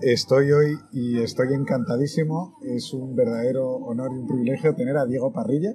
[0.00, 2.56] Estoy hoy y estoy encantadísimo.
[2.62, 5.74] Es un verdadero honor y un privilegio tener a Diego Parrilla.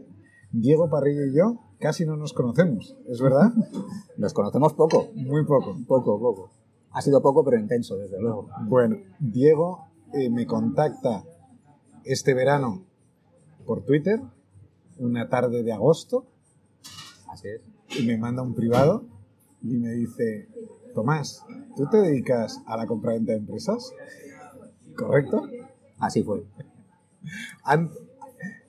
[0.54, 3.52] Diego Parrilla y yo casi no nos conocemos, ¿es verdad?
[4.18, 5.09] Nos conocemos poco.
[5.16, 5.75] Muy poco.
[5.86, 6.52] Poco, poco.
[6.91, 8.48] Ha sido poco, pero intenso, desde luego.
[8.66, 11.26] Bueno, Diego eh, me contacta
[12.05, 12.86] este verano
[13.66, 14.21] por Twitter,
[15.00, 16.28] una tarde de agosto.
[17.28, 17.62] Así es.
[18.00, 19.04] Y me manda un privado
[19.62, 20.48] y me dice,
[20.94, 23.92] Tomás, ¿tú te dedicas a la compraventa de empresas?
[24.96, 25.43] ¿Correcto?
[26.00, 26.43] Así fue.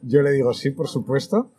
[0.02, 1.50] Yo le digo sí, por supuesto,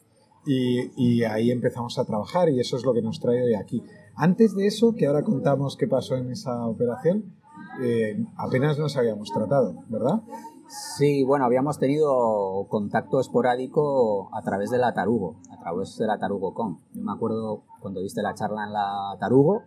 [0.45, 3.83] y, ahí empezamos a trabajar y eso es lo que nos trae hoy aquí.
[4.15, 7.35] Antes de eso, que ahora contamos qué pasó en esa operación,
[7.81, 10.21] eh, apenas nos habíamos tratado, ¿verdad?
[10.67, 16.17] Sí, bueno, habíamos tenido contacto esporádico a través de la Tarugo, a través de la
[16.17, 16.79] TarugoCon.
[16.93, 19.63] Yo me acuerdo cuando diste la charla en la Tarugo,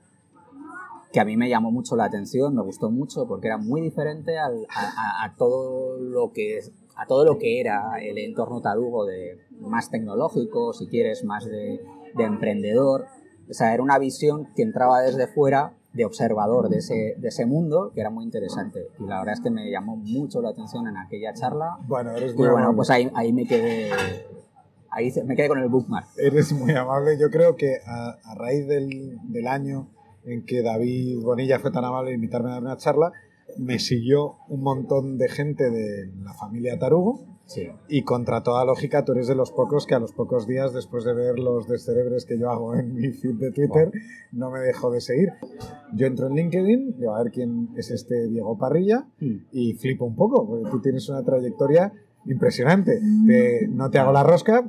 [1.12, 4.39] que a mí me llamó mucho la atención, me gustó mucho porque era muy diferente
[4.39, 6.60] a, todo lo que
[6.96, 11.80] a todo lo que era el entorno tarugo de más tecnológico, si quieres, más de,
[12.15, 13.07] de emprendedor.
[13.49, 17.47] O sea, era una visión que entraba desde fuera de observador de ese, de ese
[17.47, 18.88] mundo que era muy interesante.
[18.99, 21.79] Y la verdad es que me llamó mucho la atención en aquella charla.
[21.87, 23.91] Bueno, eres muy y bueno, pues ahí, ahí me quedé.
[24.91, 26.09] Ahí me quedé con el bookmark.
[26.16, 27.19] Eres muy amable.
[27.19, 29.88] Yo creo que a, a raíz del, del año
[30.29, 33.12] en que David Bonilla fue tan amable de invitarme a dar una charla,
[33.57, 37.38] me siguió un montón de gente de la familia Tarugo
[37.88, 41.04] y contra toda lógica tú eres de los pocos que a los pocos días después
[41.04, 43.90] de ver los descerebres que yo hago en mi feed de Twitter
[44.32, 45.30] no me dejo de seguir.
[45.95, 49.46] Yo entro en LinkedIn, digo a ver quién es este Diego Parrilla hmm.
[49.52, 51.92] y flipo un poco, porque tú tienes una trayectoria
[52.27, 53.01] impresionante.
[53.69, 54.65] no te hago la rosca,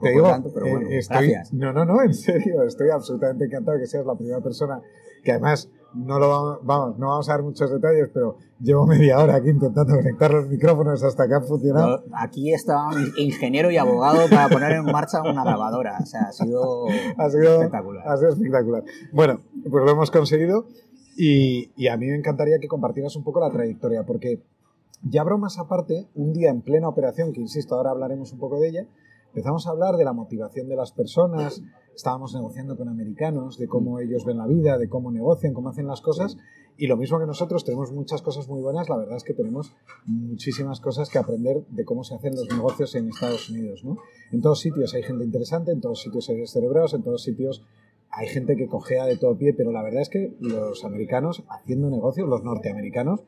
[0.00, 4.14] te digo, eh, estoy, no, no, no, en serio, estoy absolutamente encantado que seas la
[4.14, 4.80] primera persona
[5.22, 9.36] que además no lo vamos, no vamos a dar muchos detalles, pero llevo media hora
[9.36, 12.04] aquí intentando conectar los micrófonos hasta que han funcionado.
[12.14, 16.32] aquí estaba un ingeniero y abogado para poner en marcha una grabadora, o sea, ha
[16.32, 18.08] sido, espectacular.
[18.08, 18.84] Ha sido espectacular.
[19.12, 19.40] Bueno,
[19.70, 20.66] pues lo hemos conseguido
[21.16, 24.42] y, y a mí me encantaría que compartieras un poco la trayectoria, porque
[25.02, 28.68] ya bromas aparte, un día en plena operación, que insisto, ahora hablaremos un poco de
[28.68, 28.86] ella,
[29.28, 31.62] empezamos a hablar de la motivación de las personas,
[31.94, 35.86] estábamos negociando con americanos, de cómo ellos ven la vida, de cómo negocian, cómo hacen
[35.86, 36.36] las cosas,
[36.76, 39.74] y lo mismo que nosotros, tenemos muchas cosas muy buenas, la verdad es que tenemos
[40.06, 43.84] muchísimas cosas que aprender de cómo se hacen los negocios en Estados Unidos.
[43.84, 43.98] ¿no?
[44.32, 47.62] En todos sitios hay gente interesante, en todos sitios hay cerebrados, en todos sitios
[48.10, 51.88] hay gente que cojea de todo pie, pero la verdad es que los americanos haciendo
[51.88, 53.20] negocios, los norteamericanos,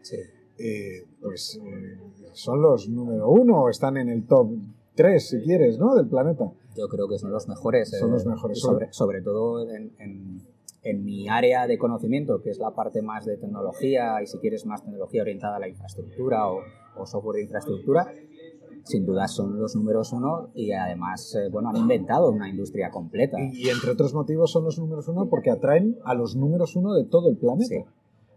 [0.58, 1.98] eh, pues eh,
[2.32, 4.50] son los número uno o están en el top
[4.94, 5.94] 3, si quieres, ¿no?
[5.94, 6.52] Del planeta.
[6.76, 7.90] Yo creo que son los mejores.
[7.90, 8.60] Son los eh, mejores.
[8.60, 13.36] Sobre, sobre todo en, en, mi área de conocimiento, que es la parte más de
[13.36, 16.60] tecnología y si quieres más tecnología orientada a la infraestructura o,
[16.96, 18.12] o software de infraestructura,
[18.84, 23.38] sin duda son los números uno y además, bueno, han inventado una industria completa.
[23.40, 27.04] Y, entre otros motivos son los números uno porque atraen a los números uno de
[27.04, 27.90] todo el planeta.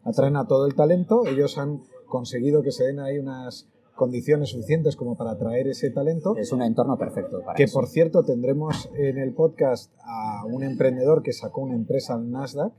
[0.03, 4.95] Atraen a todo el talento, ellos han conseguido que se den ahí unas condiciones suficientes
[4.95, 6.35] como para atraer ese talento.
[6.37, 11.23] Es un entorno perfecto para Que por cierto tendremos en el podcast a un emprendedor
[11.23, 12.71] que sacó una empresa al Nasdaq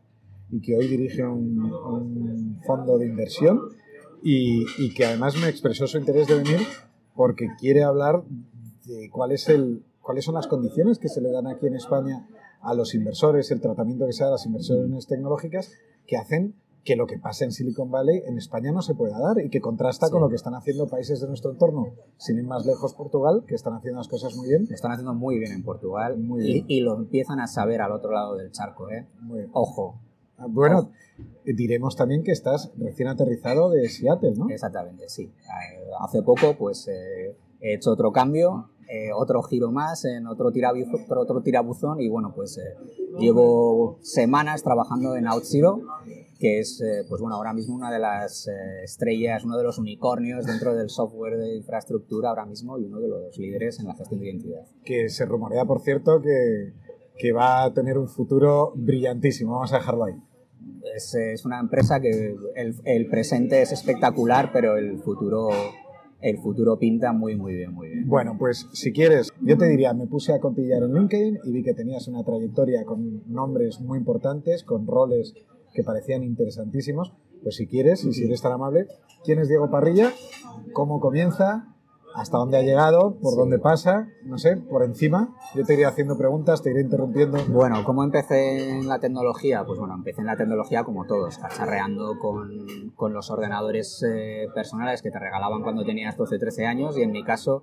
[0.50, 3.61] y que hoy dirige un, fondo de inversión
[4.22, 6.61] y, y, que además me expresó su interés de venir
[7.15, 8.25] porque quiere hablar
[8.87, 12.27] de cuál es el, cuáles son las condiciones que se le dan aquí en España
[12.62, 15.72] a los inversores, el tratamiento que se da a las inversiones tecnológicas
[16.06, 16.55] que hacen
[16.88, 19.60] que lo que pasa en Silicon Valley en España no se pueda dar y que
[19.60, 23.44] contrasta con lo que están haciendo países de nuestro entorno, sin ir más lejos Portugal,
[23.47, 24.66] que están haciendo las cosas muy bien.
[24.71, 28.37] están haciendo muy bien en Portugal muy Y, lo empiezan a saber al otro lado
[28.37, 28.88] del charco.
[28.88, 29.06] ¿eh?
[29.53, 30.00] Ojo.
[30.38, 30.91] Ah, bueno,
[31.44, 34.49] diremos también que estás recién aterrizado de Seattle, ¿no?
[34.49, 35.25] Exactamente, sí.
[35.25, 40.50] Eh, hace poco pues eh, he hecho otro cambio eh, otro giro más en otro,
[40.50, 42.75] tirabuzón, otro tirabuzón y bueno, pues eh,
[43.19, 45.82] llevo semanas trabajando en OutZero,
[46.38, 48.49] que es, eh, pues bueno, ahora mismo una de las
[48.85, 53.08] estrellas, uno de los unicornios dentro del software de infraestructura ahora mismo y uno de
[53.08, 54.67] los líderes en la gestión de identidad.
[54.85, 56.73] Que se rumorea, por cierto, que,
[57.17, 60.14] que va a tener un futuro brillantísimo, vamos a dejarlo ahí.
[60.94, 65.50] Es, es una empresa que el, el presente es espectacular, pero el futuro
[66.20, 68.08] el futuro pinta muy, muy bien, muy bien.
[68.08, 71.62] Bueno, pues si quieres, yo te diría, me puse a contillar en LinkedIn y vi
[71.62, 75.35] que tenías una trayectoria con nombres muy importantes, con roles
[75.75, 77.12] que parecían interesantísimos.
[77.43, 78.88] Pues si quieres, y si eres tan amable,
[79.25, 80.11] ¿quién es Diego Parrilla?
[80.73, 81.67] ¿Cómo comienza?
[82.15, 83.38] hasta dónde ha llegado, por Sí.
[83.38, 85.37] dónde pasa, no sé, por encima.
[85.55, 87.38] Yo te iré haciendo preguntas, te iré interrumpiendo.
[87.49, 89.65] Bueno, ¿cómo empecé en la tecnología?
[89.65, 95.00] Pues bueno, empecé en la tecnología como todos, cacharreando con, con los ordenadores eh, personales
[95.00, 97.62] que te regalaban cuando tenías 12, 13 años y en mi caso,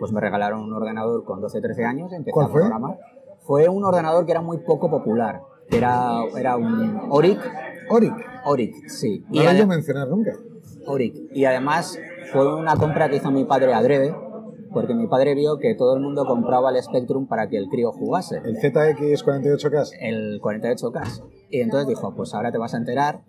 [0.00, 2.60] pues me regalaron un ordenador con 12, 13 años y empecé ¿Cuál a fue?
[2.62, 2.98] programar.
[3.42, 7.40] Fue un ordenador que era muy poco popular, era, era un Oric,
[7.88, 8.14] Oric,
[8.44, 9.24] Oric, sí.
[9.28, 10.32] no Y lo he mencionar nunca.
[10.86, 11.14] Oric.
[11.32, 11.98] Y además
[12.32, 14.14] fue una compra que hizo mi padre adrede,
[14.72, 17.92] porque mi padre vio que todo el mundo compraba el Spectrum para que el crío
[17.92, 18.38] jugase.
[18.44, 19.90] El ZX48K.
[20.00, 21.22] el 48K.
[21.50, 23.20] Y entonces dijo, pues ahora te vas a enterar,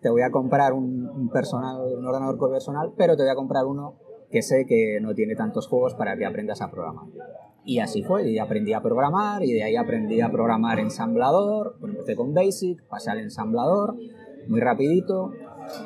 [0.00, 3.64] te voy a comprar un, un personal, un ordenador personal, pero te voy a comprar
[3.64, 3.94] uno
[4.30, 7.04] que sé que no tiene tantos juegos para que aprendas a programar.
[7.64, 11.94] Y así fue, y aprendí a programar, y de ahí aprendí a programar ensamblador, bueno,
[11.94, 13.94] empecé con Basic, pasé al ensamblador,
[14.48, 15.30] muy rapidito,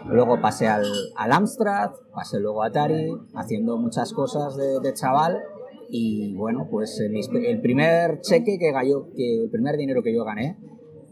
[0.09, 0.87] luego pasé al,
[1.17, 5.43] al Amstrad, pasé luego a Atari, haciendo muchas cosas de, chaval,
[5.91, 7.11] y bueno, pues eh,
[7.47, 10.57] el primer cheque que, gallo- que el primer dinero que yo gané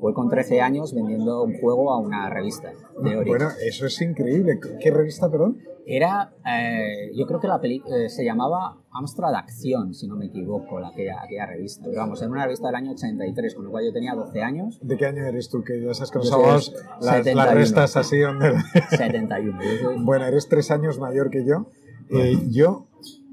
[0.04, 2.70] fue con 13 años vendiendo un juego a una revista
[3.02, 3.24] de.
[3.24, 4.60] Bueno, eso es increíble.
[4.78, 5.56] ¿Qué revista, perdón?
[5.86, 10.26] Era, eh, yo creo que la peli eh, se llamaba Amstrad Acción, si no me
[10.26, 11.84] equivoco, la, aquella, aquella revista.
[11.86, 14.78] Pero vamos, era una revista del año 83, con lo cual yo tenía 12 años,
[14.82, 15.64] ¿De qué año eres tú?
[15.64, 17.54] Que ya sabes que Yo nos soy hagamos del las, las 71.
[17.54, 18.52] restas así donde...
[18.90, 19.58] 71.
[19.62, 21.66] Yo soy- Bueno, eres tres años mayor que yo.
[22.10, 22.88] Eh, yo,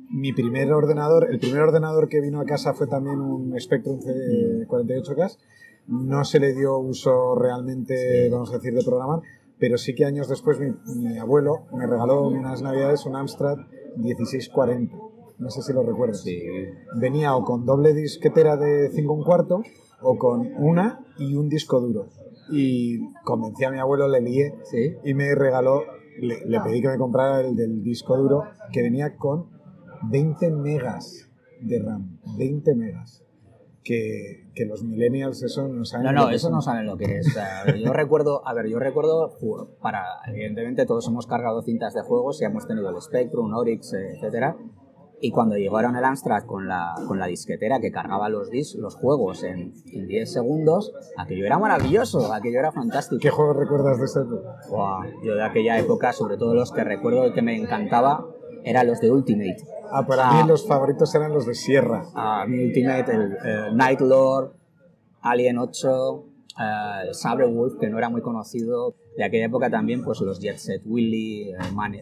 [0.10, 5.38] mi primer ordenador, el primer ordenador que vino a casa fue también un Spectrum C48K.
[5.88, 8.30] No se le dio uso realmente, Sí.
[8.32, 9.20] vamos a decir, de programar,
[9.60, 13.58] pero sí que años después mi, mi abuelo me regaló unas navidades un Amstrad
[13.98, 14.96] 1640.
[15.40, 16.22] No sé si lo recuerdas.
[16.22, 16.40] Sí.
[17.00, 19.62] Venía o con doble disquetera de 5 un cuarto
[20.02, 22.08] o con una y un disco duro.
[22.52, 24.94] Y convencí a mi abuelo, le lié Sí.
[25.04, 25.82] y me regaló,
[26.20, 29.48] le, le pedí que me comprara el del disco duro que venía con
[30.10, 31.28] 20 megas
[31.62, 33.24] de RAM, 20 megas.
[33.84, 36.06] Que, que los millennials eso no saben.
[36.06, 36.54] No, lo no, que eso son.
[36.54, 37.36] no saben lo que es.
[37.66, 39.38] Ver, yo recuerdo, a ver, yo recuerdo,
[39.82, 44.14] para, evidentemente todos hemos cargado cintas de juegos y hemos tenido el Spectrum, Oryx, eh,
[44.16, 44.56] etcétera.
[45.24, 48.96] Y cuando llegaron el Amstrad con la, con la disquetera que cargaba los, dis, los
[48.96, 53.20] juegos en, en 10 segundos, aquello era maravilloso, aquello era fantástico.
[53.22, 54.58] ¿Qué juegos recuerdas de ese época?
[54.70, 58.26] Buah, yo de aquella época, sobre todo los que recuerdo y que me encantaba,
[58.64, 59.58] eran los de Ultimate.
[59.94, 60.42] Ah, para Ah.
[60.42, 62.04] mí los favoritos eran los de Sierra.
[62.16, 64.54] a mi Ultimate, el, el Night Lord,
[65.22, 66.26] Alien 8,
[66.60, 68.96] eh, Sabre Wolf, que no era muy conocido.
[69.18, 72.02] De aquella época también, pues los Jet Set Willy, eh, Man- eh,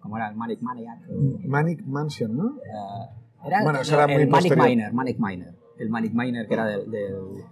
[0.00, 0.28] ¿cómo era?
[0.28, 0.98] El Manic Maniac.
[1.46, 2.56] Manic Mansion, ¿no?
[2.58, 4.68] Eh, era Bueno, eso era el muy Manic posterior.
[4.68, 5.54] Miner, Manic Miner.
[5.78, 6.90] El Manic Miner que era del...
[6.90, 7.44] del-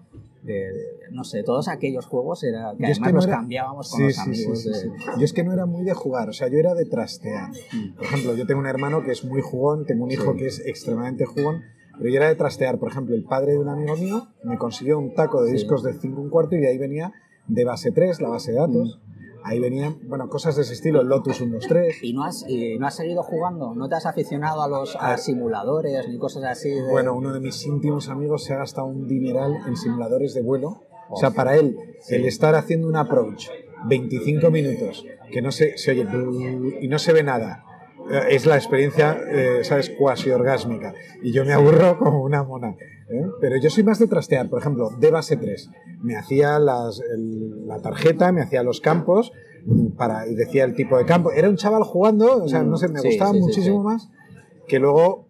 [0.43, 0.73] de, de-
[1.11, 3.91] no sé, todos aquellos juegos era, que Yo es además que no los era- cambiábamos
[3.91, 4.63] con Sí, los sí, amigos.
[4.63, 4.93] sí, de-.
[5.19, 7.51] Yo es que no era muy de jugar, o sea, yo era de trastear.
[7.73, 7.95] Mm.
[7.97, 10.61] Por ejemplo, yo tengo un hermano que es muy jugón, tengo un hijo que es
[10.67, 11.63] extremadamente jugón,
[11.99, 12.79] pero yo era de trastear.
[12.79, 15.93] Por ejemplo, el padre de un amigo mío me consiguió un taco de discos de
[15.95, 17.13] 5 un cuarto y de ahí venía
[17.49, 19.01] de base 3, la base de datos.
[19.05, 19.18] Mm.
[19.45, 22.03] Ahí venían, bueno, cosas de ese estilo, Lotus 1, 2, 3.
[22.03, 23.75] ¿Y no has, y no has seguido jugando?
[23.75, 26.71] ¿No te has aficionado a los a simuladores ni cosas así?
[26.71, 26.91] De...
[26.91, 30.83] Bueno, uno de mis íntimos amigos se ha gastado un dineral en simuladores de vuelo.
[31.11, 31.77] O sea, para él,
[32.09, 33.49] el estar haciendo un approach
[33.87, 36.07] 25 minutos, que no se, se oye
[36.81, 37.65] y no se ve nada,
[38.11, 40.95] eh, es la experiencia, eh, ¿sabes?, cuasi orgásmica.
[41.23, 42.77] Y yo me aburro como una mona.
[43.11, 43.27] ¿Eh?
[43.41, 44.49] Pero yo soy más de trastear.
[44.49, 45.71] Por ejemplo, de base 3.
[46.03, 49.33] Me hacía las, el- la tarjeta, me hacía los campos
[49.97, 51.31] para, y decía el tipo de campo.
[51.33, 53.85] Era un chaval jugando, o sea, no sé, me Sí, gustaba sí, muchísimo sí.
[53.87, 54.09] más
[54.67, 55.28] que luego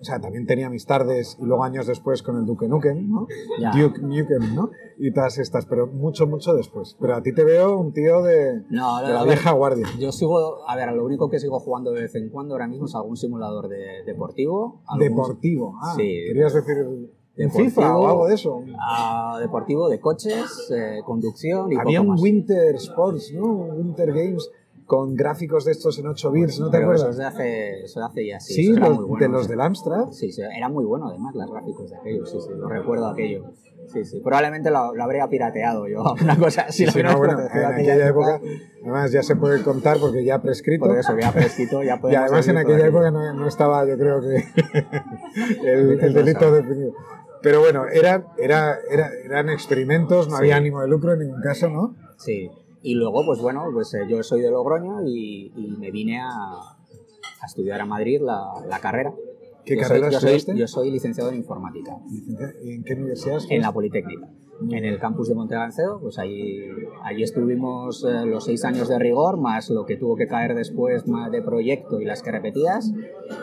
[0.00, 3.26] o sea, también tenía mis tardes y luego años después con el Duke Nukem, ¿no?
[3.60, 3.70] Ya.
[3.70, 4.70] Duke Nukem, ¿no?
[4.98, 6.96] Y todas estas, pero mucho, mucho después.
[7.00, 9.86] Pero a ti te veo un tío de, No, no, de la ver, vieja guardia.
[9.98, 12.86] Yo sigo, a ver, lo único que sigo jugando de vez en cuando ahora mismo
[12.86, 14.82] es algún simulador de, deportivo.
[14.86, 15.74] algún- Deportivo.
[15.82, 16.02] Ah, Sí.
[16.28, 16.76] querías decir
[17.36, 17.64] Deportivo.
[17.70, 18.62] FIFA o algo de eso.
[18.78, 22.20] ah, deportivo de coches, eh, conducción y Había poco un.
[22.20, 23.44] Winter Sports, ¿no?
[23.76, 24.50] Winter Games
[24.90, 27.10] con gráficos de estos en 8 bits, ¿no te Pero eso acuerdas?
[27.10, 28.54] es de hace, eso de hace ya, sí.
[28.54, 30.08] Sí, eso los- muy bueno, de los del Amstrad.
[30.10, 33.52] Sí, sí, era muy bueno además los gráficos de aquello, sí, sí, lo recuerdo aquello.
[33.86, 36.86] Sí, sí, probablemente lo, lo habría pirateado yo, una cosa así.
[36.86, 38.40] lo Sí, no, bueno, en aquella época,
[38.82, 40.86] además ya se puede contar porque ya prescrito.
[40.88, 44.20] Por eso, ya prescrito, ya Y además en aquella época no, no estaba, yo creo
[44.20, 44.44] que,
[45.64, 46.92] el, el delito definido.
[47.42, 51.68] Pero bueno, era, era, era- eran experimentos, no había ánimo de lucro en ningún caso,
[51.70, 51.94] ¿no?
[52.18, 52.50] Sí,
[52.82, 56.28] y luego, pues bueno, pues eh, yo soy de Logroño y, y me vine a,
[56.28, 59.12] a estudiar a Madrid la, la carrera.
[59.64, 60.60] ¿Qué yo carrera soy, yo, soy, estudiaste?
[60.60, 61.92] yo soy licenciado en informática,
[62.62, 63.38] ¿En qué universidad?
[63.50, 64.26] en la Politécnica,
[64.70, 66.00] en el campus de Montegancedo.
[66.00, 66.62] Pues allí,
[67.04, 71.06] allí estuvimos eh, los seis años de rigor, más lo que tuvo que caer después
[71.06, 72.90] más de proyecto y las que repetías.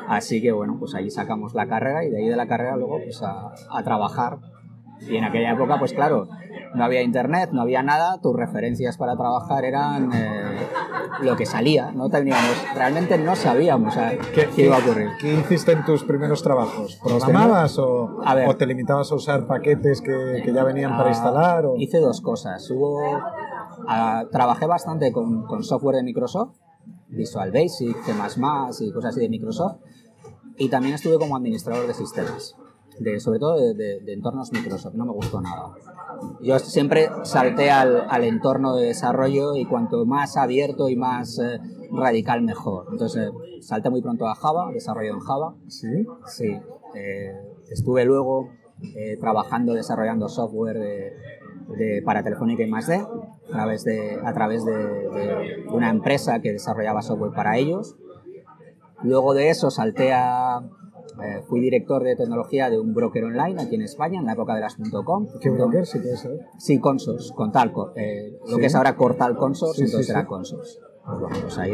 [0.07, 2.99] Así que bueno, pues allí sacamos la carrera y de ahí de la carrera luego
[3.03, 4.39] pues a, a trabajar.
[5.01, 6.27] Y en aquella época, pues claro,
[6.73, 10.67] no había internet, no había nada, tus referencias para trabajar eran eh,
[11.21, 15.09] lo que salía, no teníamos, realmente no sabíamos a qué, iba a ocurrir.
[15.19, 16.99] ¿Qué hiciste en tus primeros trabajos?
[17.03, 18.47] ¿Programabas o, A ver.
[18.49, 21.65] o te limitabas a usar paquetes que, que ya venían para Ah, instalar?
[21.65, 21.75] O...
[21.77, 22.69] Hice dos cosas.
[22.69, 22.99] Hubo,
[23.87, 26.55] ah, trabajé bastante con, con software de Microsoft,
[27.09, 29.77] Visual Basic, C++ y cosas así de Microsoft.
[30.57, 32.55] Y también estuve como administrador de sistemas,
[32.99, 34.95] de, sobre todo de, de- de entornos Microsoft.
[34.95, 35.75] No me gustó nada.
[36.41, 41.59] Yo siempre salté al, al entorno de desarrollo y cuanto más abierto y más eh,
[41.91, 42.87] radical, mejor.
[42.91, 45.53] Entonces, eh, salté muy pronto a Java, desarrollo en Java.
[45.67, 46.07] ¿Sí?
[46.25, 46.57] Sí,
[46.95, 47.33] eh,
[47.69, 48.49] estuve luego
[48.95, 51.13] eh, trabajando, desarrollando software de,
[51.77, 56.39] de- para Telefónica y más D a través, de, a través de, de una empresa
[56.41, 57.95] que desarrollaba software para ellos.
[59.03, 60.61] Luego de eso salté a...
[61.23, 64.55] eh, fui director de tecnología de un broker online aquí en España, en la época
[64.55, 65.27] de las .com.
[65.41, 65.85] ¿Qué broker?
[65.85, 66.39] Si puedes saber.
[66.57, 67.91] Sí, Consors, con Talco.
[67.95, 68.59] eh, Lo Sí.
[68.61, 70.27] que es ahora Cortal Consors, Sí, entonces sí, era sí.
[70.27, 70.79] Consors.
[71.05, 71.71] Pues bueno, pues ahí,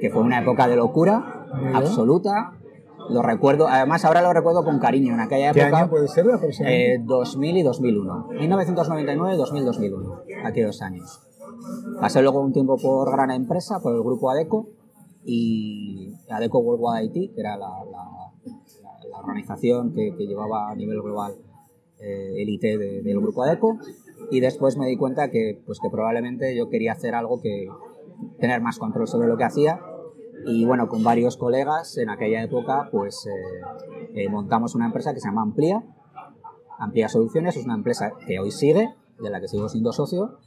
[0.00, 1.76] que fue una época de locura Muy bien.
[1.76, 2.52] absoluta.
[3.10, 5.12] Lo recuerdo, además ahora lo recuerdo con cariño.
[5.12, 6.94] En aquella ¿Qué época, año puede ser aproximadamente?
[6.94, 8.28] eh, 2000 y 2001.
[8.30, 10.20] 1999, 2000, 2001.
[10.44, 11.20] Aquí dos años.
[12.00, 14.68] Pasé luego un tiempo por gran empresa, por el grupo ADECO
[15.24, 18.23] y ADECO Worldwide IT, que era la, la- la- la
[19.24, 21.34] organización que, que llevaba a nivel global
[22.00, 23.78] eh, el IT de- del grupo ADECO.
[24.30, 27.66] Y después me di cuenta que, pues, que probablemente yo quería hacer algo que
[28.38, 29.80] tener más control sobre lo que hacía.
[30.46, 35.20] Y bueno, con varios colegas en aquella época, pues eh, eh, montamos una empresa que
[35.20, 35.82] se llama Amplia.
[36.78, 38.88] Amplia Soluciones es una empresa que hoy sigue,
[39.20, 40.38] de la que sigo siendo socio,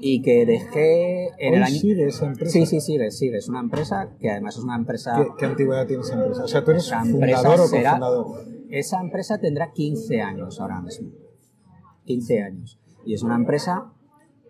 [0.00, 1.74] y que dejé en Hoy el año...
[1.78, 2.52] sigue esa empresa.
[2.52, 3.38] Sí, sí, sigue, sigue.
[3.38, 5.14] Es una empresa que además es una empresa...
[5.16, 6.44] ¿Qué, qué antigüedad tiene esa empresa?
[6.44, 8.26] O sea, tú eres fundador o será- cofundador.
[8.70, 11.10] Esa empresa tendrá 15 años ahora mismo.
[12.04, 12.78] 15 años.
[13.04, 13.92] Y es una empresa,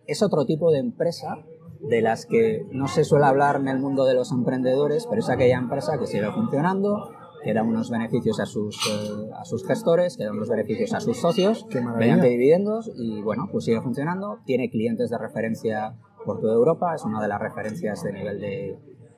[0.07, 1.39] es otro tipo de empresa
[1.81, 5.31] de las que no se suele hablar en el mundo de los emprendedores, pero es
[5.31, 7.11] aquella empresa que sigue funcionando,
[7.43, 11.01] que da unos beneficios a sus, eh, a sus gestores, que da unos beneficios a
[11.01, 11.67] sus socios
[11.99, 14.39] mediante dividendos y bueno, pues sigue funcionando.
[14.45, 15.95] Tiene clientes de referencia
[16.25, 18.69] por toda Europa, es una de las referencias de nivel de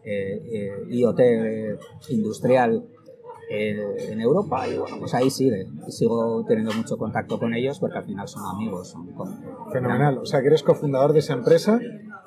[0.05, 1.21] eh, eh, IoT
[2.11, 2.85] industrial
[3.55, 5.67] en Europa y bueno, pues ahí sigue.
[5.89, 8.89] Sigo teniendo mucho contacto con ellos porque al final son amigos.
[8.89, 9.37] Son como-
[9.73, 10.19] Fenomenal.
[10.19, 11.79] O sea, que eres cofundador de esa empresa,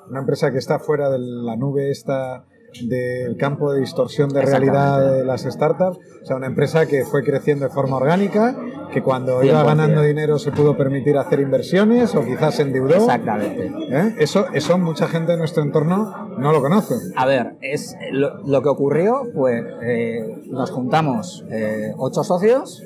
[0.08, 2.44] una empresa que está fuera de la nube esta
[2.82, 5.98] del campo de distorsión de realidad de las startups.
[6.22, 8.56] O sea, una empresa que fue creciendo de forma orgánica,
[8.92, 9.66] que cuando iba 100%.
[9.66, 12.96] ganando dinero se pudo permitir hacer inversiones o quizás se endeudó.
[12.96, 13.72] Exactamente.
[13.90, 14.14] ¿Eh?
[14.18, 16.94] Eso, eso mucha gente de nuestro entorno no lo conoce.
[17.16, 22.82] A ver, es, lo, lo que ocurrió fue, eh, nos juntamos eh, ocho socios,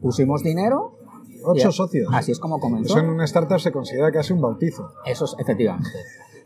[0.00, 0.98] pusimos dinero.
[1.44, 2.08] Ocho socios.
[2.12, 2.94] Así es como comenzó.
[2.94, 4.92] Eso en una startup se considera casi un bautizo.
[5.04, 5.90] Eso es, efectivamente.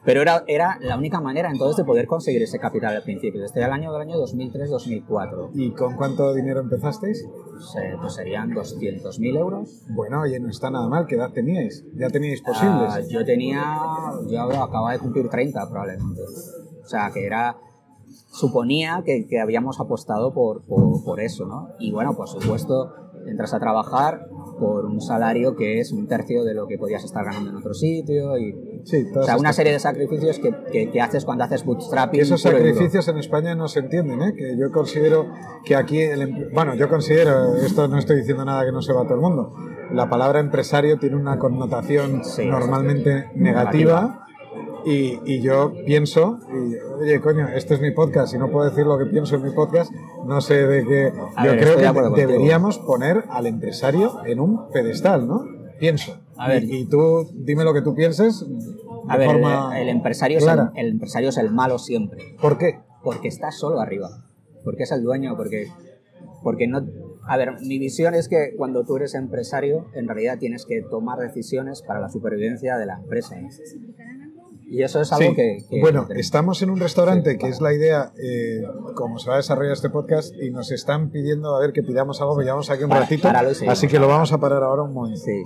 [0.07, 3.43] Pero era, era la única manera entonces de poder conseguir ese capital al principio.
[3.43, 5.51] Desde el año del año 2003-2004.
[5.55, 7.27] ¿Y con cuánto dinero empezasteis?
[7.51, 9.83] Pues, eh, pues serían 200.000 euros.
[9.89, 11.07] Bueno, oye, no está nada mal.
[11.07, 11.85] ¿Qué edad teníais?
[11.97, 12.89] ¿Ya teníais posibles?
[12.89, 13.65] Ah, yo tenía,
[14.31, 16.23] yo acababa de cumplir 30 probablemente.
[16.23, 17.57] O sea, que era,
[18.31, 21.71] suponía que, que habíamos apostado por, por, por eso, ¿no?
[21.81, 22.95] Y bueno, por supuesto,
[23.27, 27.25] entras a trabajar por un salario que es un tercio de lo que podías estar
[27.25, 28.55] ganando en otro sitio y...
[28.85, 32.19] sí, O sea, una serie de sacrificios que, que, que haces cuando haces bootstrapping.
[32.21, 34.35] Y esos sacrificios en España no se entienden, ¿eh?
[34.37, 35.27] Que yo considero
[35.65, 39.05] que aquí, el em- bueno, yo considero, esto no estoy diciendo nada que no sepa
[39.05, 39.53] todo el mundo,
[39.93, 44.26] la palabra empresario tiene una connotación Sí, normalmente negativa.
[44.87, 48.87] Y, y yo pienso, y, oye, coño, este es mi podcast y no puedo decir
[48.87, 49.93] lo que pienso en mi podcast,
[50.27, 51.13] no sé de qué.
[51.35, 52.15] A yo ver, creo de que contigo.
[52.15, 55.45] deberíamos poner al empresario en un pedestal, ¿no?
[55.81, 56.21] Pienso.
[56.37, 56.63] A ver.
[56.65, 58.41] y, y tú dime lo que tú pienses.
[58.49, 58.55] De
[59.09, 60.73] A ver, forma el, el empresario es el, clara.
[60.77, 62.37] el empresario es el malo siempre.
[62.41, 62.79] ¿Por qué?
[63.03, 64.09] porque está solo arriba,
[64.65, 65.69] porque es el dueño, porque,
[66.43, 66.85] porque no...
[67.29, 71.19] A ver, mi visión es que cuando tú eres empresario, en realidad tienes que tomar
[71.21, 73.37] decisiones para la supervivencia de la empresa.
[74.69, 75.37] Y eso es algo Sí.
[75.37, 77.39] que, que- bueno, estamos en un restaurante Sí.
[77.39, 78.63] que es la idea, eh,
[78.95, 82.21] como se va a desarrollar este podcast, y nos están pidiendo a ver que pidamos
[82.21, 83.73] algo, que llevamos aquí un Para- ratito, seguimos.
[83.79, 85.21] así que lo vamos a parar ahora un momento.
[85.21, 85.43] Sí,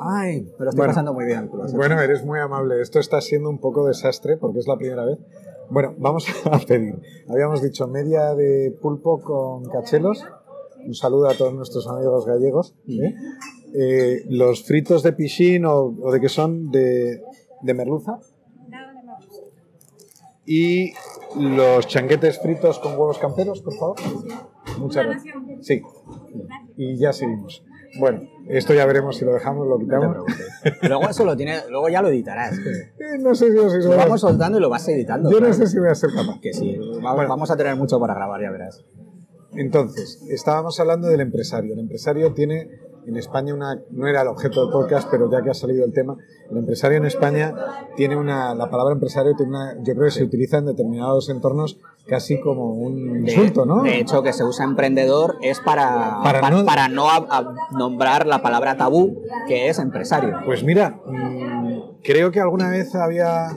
[0.00, 1.50] Ay, me lo estoy bueno, pasando muy bien.
[1.74, 2.80] Bueno, eres muy amable.
[2.80, 5.18] Esto está siendo un poco desastre porque es la primera vez.
[5.70, 6.94] Bueno, vamos a pedir.
[7.28, 10.24] Habíamos dicho media de pulpo con cachelos
[10.86, 12.76] un saludo a todos nuestros amigos gallegos.
[12.86, 13.12] ¿eh?
[13.74, 17.20] Eh, los fritos de pichín o, o de que son de,
[17.62, 18.20] de merluza
[20.48, 20.94] y
[21.38, 23.96] los changuetes fritos con huevos camperos, por favor.
[24.78, 25.34] Muchas gracias.
[25.60, 25.82] Sí.
[26.76, 27.62] Y ya seguimos.
[27.98, 30.16] Bueno, esto ya veremos si lo dejamos, lo No te quitamos.
[30.88, 32.56] luego eso lo tiene, luego ya lo editarás.
[32.58, 35.30] Eh, no sé si os Lo vamos soltando y lo vas editando.
[35.30, 35.54] Yo no claro.
[35.54, 36.40] sé si voy a ser capaz.
[36.40, 37.28] Que sí, Bueno.
[37.28, 38.84] vamos a tener mucho para grabar, ya verás.
[39.52, 41.72] Entonces, estábamos hablando del empresario.
[41.72, 42.68] El empresario tiene
[43.08, 45.92] en España una, no era el objeto del podcast, pero ya que ha salido el
[45.92, 46.16] tema,
[46.50, 47.54] el empresario en España
[47.96, 51.78] tiene una, la palabra empresario tiene una, yo creo que se utiliza en determinados entornos
[52.06, 53.82] casi como un insulto, ¿no?
[53.82, 57.54] de hecho, que se usa emprendedor es para, Para pa- no- para no a- a
[57.76, 60.38] nombrar la palabra tabú, que es empresario.
[60.46, 63.48] Pues mira, mm, creo que alguna vez había.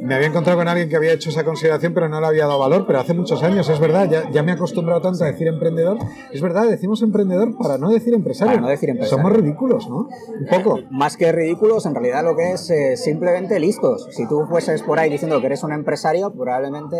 [0.00, 2.58] Me había encontrado con alguien que había hecho esa consideración, pero no le había dado
[2.58, 2.84] valor.
[2.86, 5.98] Pero hace muchos años, es verdad, ya, ya me he acostumbrado tanto a decir emprendedor.
[6.32, 8.52] Es verdad, decimos emprendedor para no decir empresario.
[8.54, 9.22] Para no decir empresario.
[9.22, 10.06] Somos ridículos, ¿no?
[10.40, 10.78] Un poco.
[10.90, 14.08] Más que ridículos, en realidad lo que es eh, simplemente listos.
[14.12, 16.96] Si tú fueses por ahí diciendo que eres un empresario, probablemente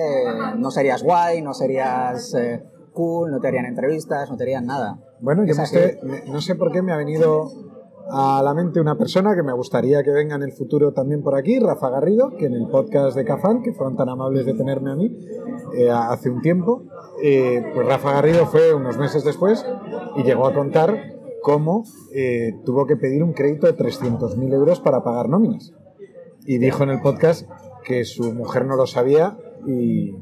[0.56, 2.62] no serías guay, no serías eh,
[2.92, 4.98] cool, no te harían entrevistas, no te harían nada.
[5.20, 7.50] Bueno, yo me estoy- no sé por qué me ha venido
[8.10, 11.34] a la mente una persona que me gustaría que venga en el futuro también por
[11.34, 14.90] aquí, Rafa Garrido, que en el podcast de Cafán, que fueron tan amables de tenerme
[14.90, 15.16] a mí
[15.76, 16.84] eh, hace un tiempo,
[17.22, 19.64] eh, pues Rafa Garrido fue unos meses después
[20.16, 21.84] y llegó a contar cómo
[22.14, 25.72] eh, tuvo que pedir un crédito de 300.000 euros para pagar nóminas.
[26.46, 27.48] Y dijo en el podcast
[27.84, 29.36] que su mujer no lo sabía
[29.66, 30.14] y,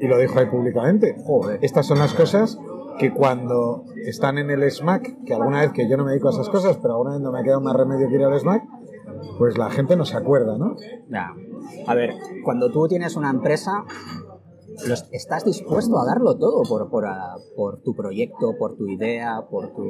[0.00, 1.16] y lo dijo ahí públicamente.
[1.24, 1.58] Joder.
[1.62, 2.58] Estas son las cosas
[2.98, 6.32] que cuando están en el SMAC, que alguna vez que yo no me dedico a
[6.32, 8.62] esas cosas, pero alguna vez no me ha quedado más remedio que ir al SMAC,
[9.38, 10.76] pues la gente no se acuerda, ¿no?
[11.08, 11.34] Ya.
[11.86, 12.14] A ver,
[12.44, 13.84] cuando tú tienes una empresa,
[14.86, 19.42] los- estás dispuesto a darlo todo por, por, a- por tu proyecto, por tu idea,
[19.50, 19.82] por tu...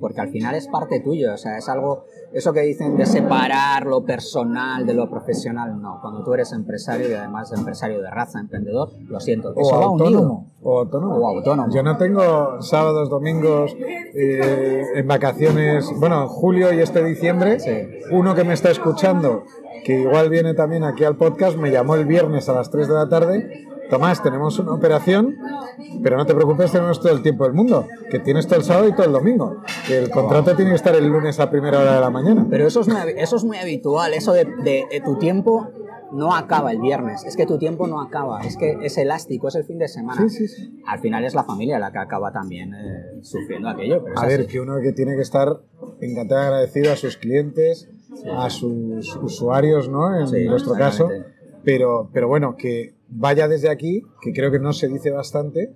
[0.00, 2.04] Porque al final es parte tuyo, o sea, es algo...
[2.32, 5.98] Eso que dicen de separar lo personal de lo profesional, no.
[6.02, 9.84] Cuando tú eres empresario y además empresario de raza, emprendedor, lo siento, O eso va
[9.86, 10.52] autónomo.
[10.62, 11.14] O autónomo.
[11.16, 11.72] O autónomo.
[11.74, 13.74] Yo no tengo sábados, domingos,
[14.14, 17.70] eh, en vacaciones, bueno, en julio y este diciembre, Sí.
[18.12, 19.44] uno que me está escuchando,
[19.84, 22.94] que igual viene también aquí al podcast, me llamó el viernes a las 3 de
[22.94, 23.64] la tarde.
[23.90, 25.36] Tomás, tenemos una operación,
[26.02, 28.88] pero no te preocupes, tenemos todo el tiempo del mundo, que tienes todo el sábado
[28.88, 29.56] y todo el domingo.
[29.86, 32.46] Que el contrato tiene que estar el lunes a primera hora de la mañana.
[32.50, 35.68] Pero eso es muy, eso es muy habitual, eso de, de- de tu tiempo
[36.12, 39.54] no acaba el viernes, es que tu tiempo no acaba, es que es elástico, es
[39.56, 40.22] el fin de semana.
[40.28, 40.82] Sí, sí, sí.
[40.86, 44.02] Al final es la familia la que acaba también eh, sufriendo aquello.
[44.04, 44.48] Pero A ver, así.
[44.48, 45.60] que uno que tiene que estar
[46.00, 47.90] encantado y agradecido a sus clientes,
[48.34, 50.14] a sus usuarios, ¿no?
[50.18, 51.08] En nuestro caso.
[51.64, 55.74] Pero, pero bueno, que vaya desde aquí, que creo que no se dice bastante,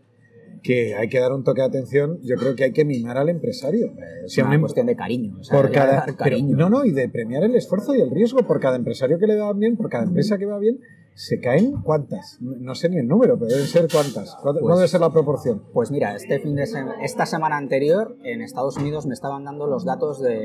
[0.63, 2.21] que hay que dar un toque de atención.
[2.23, 3.93] Yo creo que hay que mimar al empresario.
[4.25, 5.37] es Si una em- cuestión de cariño.
[5.41, 6.57] o sea, por cada, dar pero- cariño.
[6.57, 9.37] no, no, y de premiar el esfuerzo y el riesgo por cada empresario que le
[9.37, 10.79] va bien, por cada empresa que va bien,
[11.15, 12.39] se caen cuántas.
[12.41, 14.37] No sé ni el número, pero deben ser cuántas.
[14.41, 15.63] ¿Cuál Pues- debe ser la proporción?
[15.73, 16.65] Pues mira, este fin de
[17.03, 20.39] esta semana anterior en Estados Unidos me estaban dando los datos de,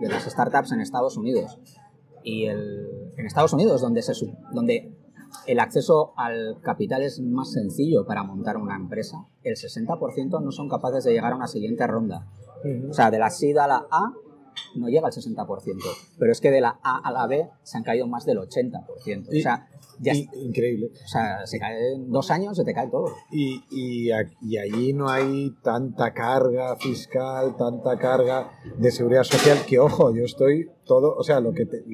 [0.00, 1.58] de las startups en Estados Unidos.
[2.22, 4.12] Y el, en Estados Unidos, donde, se,
[4.52, 4.92] donde
[5.46, 10.68] el acceso al capital es más sencillo para montar una empresa, el 60% no son
[10.68, 12.26] capaces de llegar a una siguiente ronda.
[12.88, 14.12] O sea, de la SID a la A
[14.76, 15.46] no llega al 60%,
[16.18, 19.28] pero es que de la A a la B se han caído más del 80%.
[19.32, 19.68] Y- o sea,
[20.00, 20.90] ya, Y- increíble.
[21.04, 23.06] o sea, se cae en dos años, se te cae todo.
[23.30, 24.10] Y, y,
[24.42, 30.24] y allí no hay tanta carga fiscal, tanta carga de seguridad social, que ojo, yo
[30.24, 31.84] estoy todo, o sea, lo que te-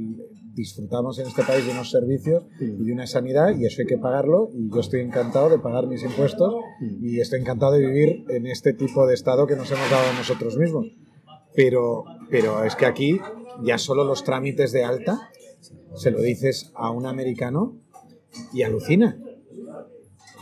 [0.55, 3.99] disfrutamos en este país de unos servicios y de una sanidad, y eso hay que
[3.99, 8.47] pagarlo, y yo estoy encantado de pagar mis impuestos y estoy encantado de vivir en
[8.47, 10.87] este tipo de estado que nos hemos dado a nosotros mismos.
[11.55, 13.21] Pero, pero es que aquí
[13.63, 15.31] ya solo los trámites de alta
[15.95, 17.77] se lo dices a un americano
[18.53, 19.17] y alucina.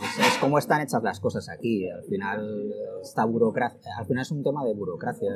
[0.01, 1.87] Es, es como están hechas las cosas aquí.
[1.89, 5.29] Al final, esta burocracia, al final es un tema de burocracia.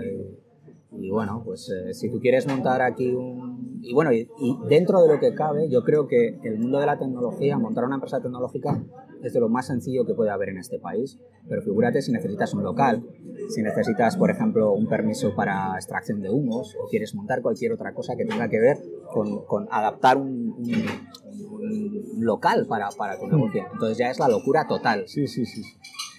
[1.00, 3.80] Y bueno, pues eh, si tú quieres montar aquí un...
[3.82, 6.86] Y bueno, y, y dentro de lo que cabe, yo creo que el mundo de
[6.86, 8.82] la tecnología, montar una empresa tecnológica
[9.22, 11.18] es de lo más sencillo que puede haber en este país.
[11.50, 13.04] Pero figúrate si necesitas un local,
[13.50, 17.94] si necesitas, por ejemplo, un permiso para extracción de humos o quieres montar cualquier otra
[17.94, 18.78] cosa que tenga que ver
[19.12, 20.86] con, con adaptar un, un-
[22.18, 23.66] un local para, para tu negocio.
[23.74, 25.04] Entonces ya es la locura total.
[25.08, 25.64] Sí, sí, sí.
[25.64, 25.70] sí.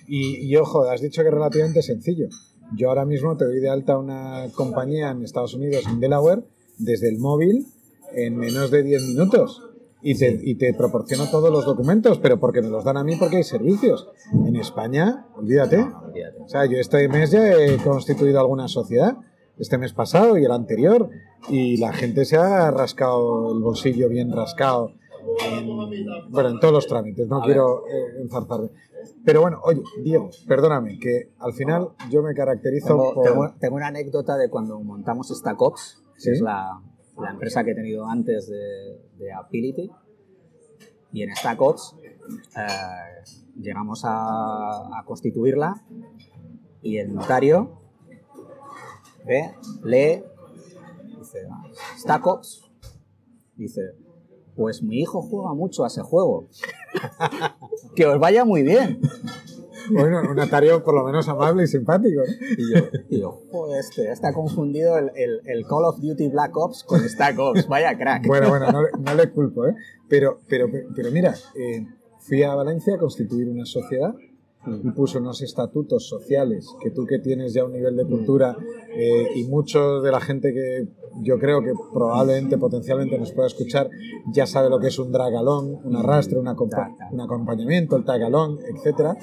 [0.07, 2.29] Y, y ojo, has dicho que es relativamente sencillo.
[2.77, 6.43] Yo ahora mismo te doy de alta una compañía en Estados Unidos, en Delaware,
[6.79, 7.67] desde el móvil,
[8.13, 9.63] en menos de 10 minutos.
[10.03, 13.17] y te, y te proporciono todos los documentos, pero porque me los dan a mí
[13.17, 14.09] porque hay servicios.
[14.47, 15.79] En España, olvídate.
[15.79, 16.41] No, no, olvídate.
[16.41, 19.17] O sea, yo este mes ya he constituido alguna sociedad,
[19.59, 21.09] este mes pasado y el anterior,
[21.49, 24.93] y la gente se ha rascado el bolsillo bien rascado.
[25.45, 25.67] En,
[26.31, 28.69] bueno, en todos los trámites, no A quiero eh, enzarzarme.
[29.25, 33.25] Pero bueno, oye, Diego, perdóname, que al final yo me caracterizo Tengo, por...
[33.25, 36.81] tengo- tengo una anécdota de cuando montamos StackOps, que es la,
[37.21, 39.91] la empresa que he tenido antes de, de Ability.
[41.13, 43.25] Y en StackOps eh,
[43.61, 45.85] llegamos a, a constituirla
[46.83, 47.81] y el notario
[49.25, 49.53] ve,
[49.85, 50.23] lee,
[51.19, 51.47] dice,
[51.99, 52.71] StackOps,
[53.57, 53.81] dice,
[54.57, 56.49] pues mi hijo juega mucho a ese juego.
[57.97, 59.01] que os vaya muy bien.
[59.91, 62.21] Bueno, un notario por lo menos amable y simpático.
[62.21, 62.47] ¿no?
[62.57, 66.57] Y yo, y yo, joder, este, está confundido el, el- el Call of Duty Black
[66.57, 67.69] Ops con Stack Ops.
[67.69, 68.27] Vaya crack.
[68.27, 69.75] Bueno, bueno, no, le- no le culpo, ¿eh?
[70.09, 71.87] Pero, pero, pero mira, eh,
[72.21, 74.15] fui a Valencia a constituir una sociedad
[74.83, 78.57] y puso unos estatutos sociales que tú que tienes ya un nivel de cultura
[78.97, 80.89] eh, y mucho de la gente que
[81.23, 83.91] yo creo que probablemente, potencialmente nos pueda escuchar,
[84.33, 88.59] ya sabe lo que es un dragalón, un arrastre, un, acompa- un acompañamiento, el tagalón,
[88.75, 89.17] etcétera.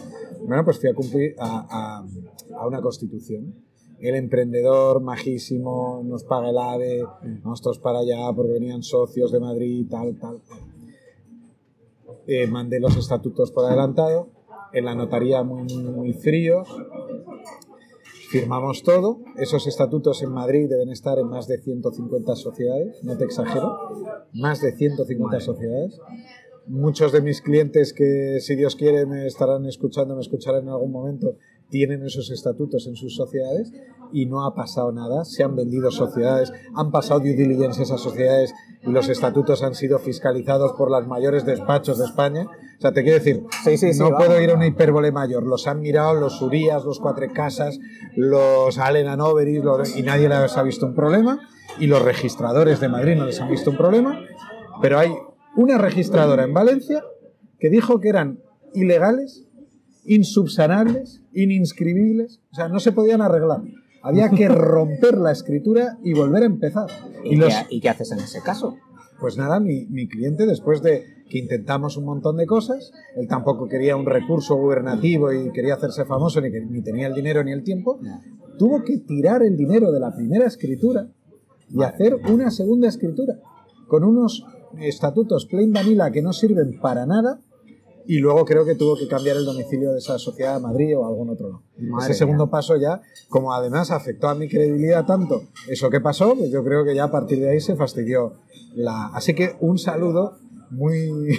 [0.48, 1.66] Bueno, pues fui a cumplir a,
[2.00, 2.06] a-
[2.60, 3.54] a una constitución.
[4.00, 7.04] El emprendedor majísimo nos paga el AVE,
[7.44, 10.40] vamos todos para allá porque venían socios de Madrid, tal, tal.
[12.28, 14.30] Eh, mandé los estatutos por adelantado,
[14.74, 16.68] en la notaría muy, muy, muy fríos,
[18.30, 23.26] firmamos todo, esos estatutos en Madrid deben estar en más de 150 sociedades, no te
[23.26, 23.78] exagero,
[24.34, 25.46] más de 150 Madre.
[25.46, 26.00] sociedades.
[26.68, 30.92] Muchos de mis clientes que, si Dios quiere, me estarán escuchando, me escucharán en algún
[30.92, 31.36] momento,
[31.72, 33.72] tienen esos estatutos en sus sociedades
[34.14, 35.26] y no ha pasado nada.
[35.26, 38.54] Se han vendido sociedades, han pasado due diligence esas sociedades
[38.84, 42.46] y los estatutos han sido fiscalizados por los mayores despachos de España.
[42.78, 44.28] O sea, te quiero decir, Sí, sí, sí, no vamos.
[44.28, 45.44] puedo ir a una hipérbole mayor.
[45.48, 47.80] Los han mirado los Urias, los Cuatro Casas,
[48.16, 51.40] los Allen Hanoveris los- y nadie les ha visto un problema.
[51.80, 54.20] Y los registradores de Madrid no les han visto un problema.
[54.82, 55.12] Pero hay
[55.56, 57.04] una registradora en Valencia
[57.60, 58.40] que dijo que eran
[58.74, 59.48] ilegales,
[60.06, 62.40] insubsanables, ininscribibles.
[62.52, 63.62] O sea, no se podían arreglar.
[64.04, 66.88] Había que romper la escritura y volver a empezar.
[67.24, 68.78] ¿Y, Y los, qué, y qué haces en ese caso?
[69.22, 73.68] pues nada, mi, mi cliente, después de que intentamos un montón de cosas, él tampoco
[73.68, 78.00] quería un recurso gubernativo y quería hacerse famoso, ni tenía el dinero ni el tiempo,
[78.58, 81.08] tuvo que tirar el dinero de la primera escritura
[81.70, 83.36] y hacer una segunda escritura
[83.88, 84.44] con unos
[84.80, 87.40] estatutos plain vanilla que no sirven para nada
[88.06, 91.06] y luego creo que tuvo que cambiar el domicilio de esa sociedad a Madrid o
[91.06, 91.64] a algún otro lado.
[91.78, 92.52] Madre Ese segundo mía.
[92.52, 96.84] paso ya, como además afectó a mi credibilidad tanto eso que pasó, pues yo creo
[96.84, 98.34] que ya a partir de ahí se fastidió
[98.76, 99.08] la...
[99.14, 100.38] Así que un saludo
[100.70, 101.38] muy,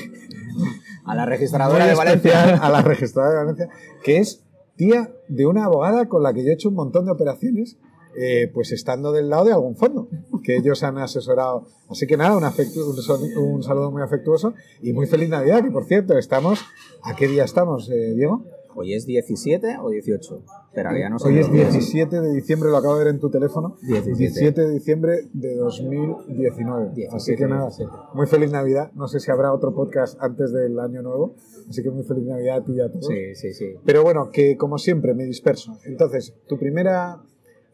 [1.05, 2.57] A la registradora de Valencia.
[2.57, 3.69] a la registradora de Valencia,
[4.03, 4.45] que es
[4.77, 7.77] tía de una abogada con la que yo he hecho un montón de operaciones,
[8.17, 10.09] eh, pues estando del lado de algún fondo,
[10.43, 11.67] que ellos han asesorado.
[11.89, 16.61] Así que nada, un, saludo muy afectuoso y muy feliz Navidad, que por cierto, estamos...
[17.05, 18.45] ¿A qué día estamos, eh, Diego?
[18.75, 20.45] Hoy es 17 o 18.
[20.75, 21.17] Pero ya no.
[21.17, 21.73] Hoy es los días.
[21.73, 23.77] 17 de diciembre, lo acabo de ver en tu teléfono.
[23.83, 24.17] 17.
[24.17, 26.87] 17 de diciembre de 2019.
[26.89, 27.93] Así 17, que nada, 17.
[28.15, 28.91] muy feliz Navidad.
[28.95, 31.35] No sé si habrá otro podcast antes del año nuevo.
[31.69, 33.07] Así que muy feliz Navidad a ti y a todos.
[33.07, 33.75] Sí, sí, sí.
[33.85, 35.77] Pero bueno, que como siempre me disperso.
[35.85, 37.21] Entonces, tu primera,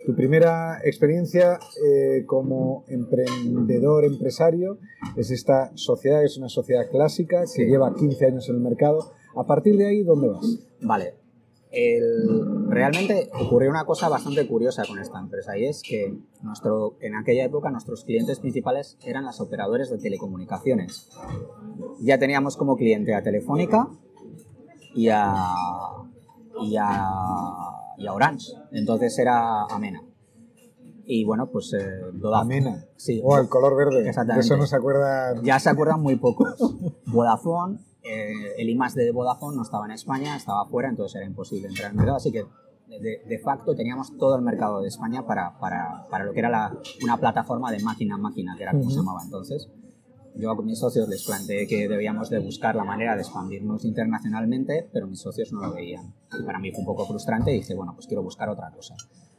[0.06, 4.78] tu primera experiencia eh, como emprendedor, empresario,
[5.16, 7.64] es esta sociedad, es una sociedad clásica que Sí.
[7.66, 9.12] lleva 15 años en el mercado.
[9.36, 10.58] A partir de ahí, ¿dónde vas?
[10.80, 11.14] Vale.
[11.70, 17.14] El- realmente ocurrió una cosa bastante curiosa con esta empresa y es que nuestro, en
[17.14, 21.10] aquella época nuestros clientes principales eran las operadores de telecomunicaciones.
[22.00, 23.86] Ya teníamos como cliente a Telefónica
[24.94, 25.34] y a,
[26.62, 27.04] y a,
[27.98, 28.52] y a Orange.
[28.72, 30.02] Entonces era Amena.
[31.10, 32.56] Y bueno, pues eh, Vodafone.
[32.58, 32.84] Amena.
[32.96, 33.20] Sí.
[33.24, 34.02] O el color verde.
[34.02, 34.44] De Exactamente.
[34.46, 35.34] eso no se acuerda.
[35.42, 36.54] Ya se acuerdan muy pocos.
[37.06, 41.68] Vodafone, eh, el I+, de Vodafone no estaba en España, estaba fuera, entonces era imposible
[41.68, 42.44] entrar al mercado, así que
[42.88, 46.48] de, de facto teníamos todo el mercado de España para, para, para lo que era
[46.48, 49.04] la- una plataforma de máquina a máquina, que era como se Ujú.
[49.04, 49.68] llamaba entonces.
[50.38, 54.88] Yo con mis socios les planteé que debíamos de buscar la manera de expandirnos internacionalmente,
[54.92, 56.14] pero mis socios no lo veían.
[56.38, 58.94] Y para mí fue un poco frustrante y dije, bueno, pues quiero buscar otra cosa.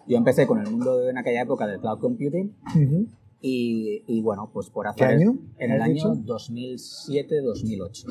[0.07, 3.07] Yo empecé con el mundo de, en aquella época del cloud computing Ujú.
[3.41, 6.13] y, y bueno, pues por ¿Qué hacer año en el año dicho?
[6.15, 8.05] 2007-2008.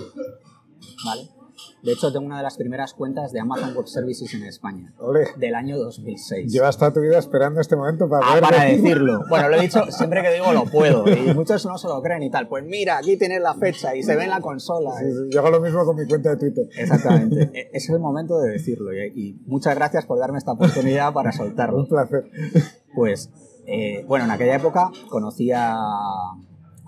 [1.04, 1.28] ¿Vale?
[1.82, 4.92] De hecho, tengo una de las primeras cuentas de Amazon Web Services en España,
[5.36, 6.52] del año 2006.
[6.52, 9.20] llevas toda tu vida esperando este momento para Ah, para decir- decirlo.
[9.28, 11.04] Bueno, lo he dicho, siempre que digo lo puedo.
[11.08, 12.48] Y muchos no se lo creen y tal.
[12.48, 14.92] Pues mira, aquí tienes la fecha y se ve en la consola.
[14.98, 16.64] Sí, sí, Yo hago lo mismo con mi cuenta de Twitter.
[16.76, 17.50] Exactamente.
[17.54, 18.92] E- Es el momento de decirlo.
[18.92, 21.78] Y, y muchas gracias por darme esta oportunidad para soltarlo.
[21.80, 22.24] Un placer.
[22.94, 23.30] Pues,
[23.66, 25.74] eh, bueno, en aquella época conocí a,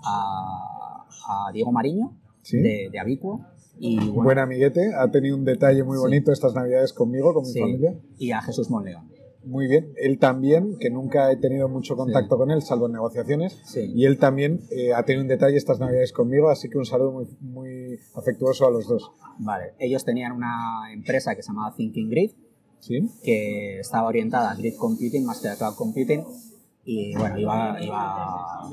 [0.03, 2.57] a- a Diego Mariño, Sí.
[2.57, 3.45] de, de Abicuo,
[3.79, 6.01] y, bueno, Buen amiguete, ha tenido un detalle muy Sí.
[6.01, 7.95] bonito estas navidades conmigo, con mi sí, familia.
[8.17, 9.09] y a Jesús Monleón.
[9.43, 9.91] Muy bien.
[9.97, 13.59] Él también, que nunca he tenido mucho contacto con él, salvo en negociaciones.
[13.65, 13.91] Sí.
[13.95, 17.11] Y él también eh, ha tenido un detalle estas navidades conmigo, así que un saludo
[17.11, 19.09] muy, muy afectuoso a los dos.
[19.39, 19.73] Vale.
[19.79, 22.31] Ellos tenían una empresa que se llamaba Thinking Grid,
[22.81, 23.09] ¿Sí?
[23.23, 26.23] que estaba orientada a grid computing más que a cloud computing
[26.83, 28.69] y bueno, iba, iba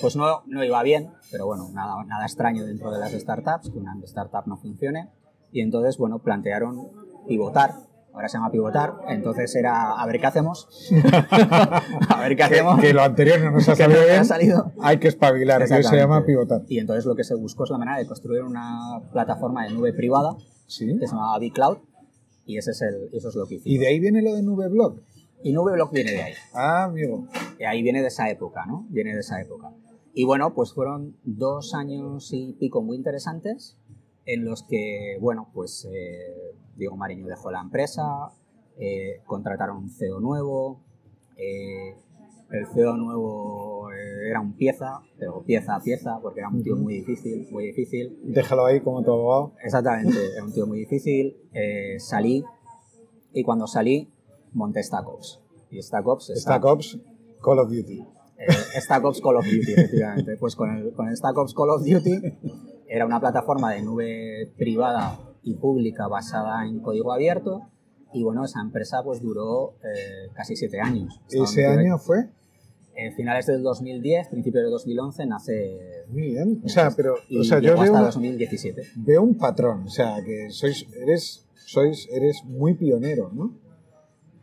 [0.00, 3.78] pues no, no iba bien, pero bueno, nada, nada extraño dentro de las startups, que
[3.78, 5.08] una startup no funcione
[5.52, 6.88] y entonces bueno, plantearon
[7.26, 7.74] pivotar,
[8.12, 10.68] ahora se llama pivotar, entonces era a ver qué hacemos,
[12.08, 14.20] a ver qué hacemos, Que lo anterior no nos ha salido bien.
[14.20, 14.72] ha salido.
[14.80, 16.62] Hay que espabilar, que se llama pivotar.
[16.68, 19.92] Y entonces lo que se buscó es la manera de construir una plataforma de nube
[19.92, 20.36] privada
[20.66, 20.86] ¿Sí?
[20.98, 21.78] que se llamaba Bcloud
[22.46, 23.74] y ese es el, eso es lo que hicimos.
[23.74, 25.00] Y de ahí viene lo de Nube Blog.
[25.42, 26.34] Y Nubeblock viene de ahí.
[26.52, 27.26] Ah, amigo.
[27.58, 28.86] Y ahí viene de esa época, ¿no?
[28.90, 29.70] Viene de esa época.
[30.12, 33.78] Y bueno, pues fueron dos años y pico muy interesantes
[34.26, 38.30] en los que, bueno, pues eh, Diego Mariño dejó la empresa,
[38.78, 40.80] eh, contrataron un CEO nuevo,
[41.36, 41.94] eh,
[42.50, 46.76] el CEO nuevo eh, era un pieza, pero pieza a pieza, porque era un tío
[46.76, 48.18] muy difícil, muy difícil.
[48.24, 49.52] Déjalo ahí como tu abogado.
[49.62, 51.36] Exactamente, era un tío muy difícil.
[51.52, 52.44] Eh, salí
[53.32, 54.08] y cuando salí
[54.52, 55.40] monté Stack Ops.
[55.70, 56.98] Y Stack Ops Stack Ops,
[57.40, 58.04] Call of Duty.
[58.48, 60.36] Eh, Stack Ops Call of Duty, efectivamente.
[60.38, 62.20] Pues con el, con el Stack Ops Call of Duty
[62.88, 67.62] era una plataforma de nube privada y pública basada en código abierto.
[68.12, 71.20] Y bueno, esa empresa pues duró eh, casi siete años.
[71.30, 72.28] Ese año fue
[72.96, 75.78] En finales del 2010, principios del 2011, nace...
[76.08, 76.60] muy bien.
[76.64, 78.82] O sea, pero y o sea, yo veo, hasta una- 2017.
[78.96, 79.84] veo un patrón.
[79.84, 83.54] O sea, que sois, eres, sois, eres muy pionero, ¿no?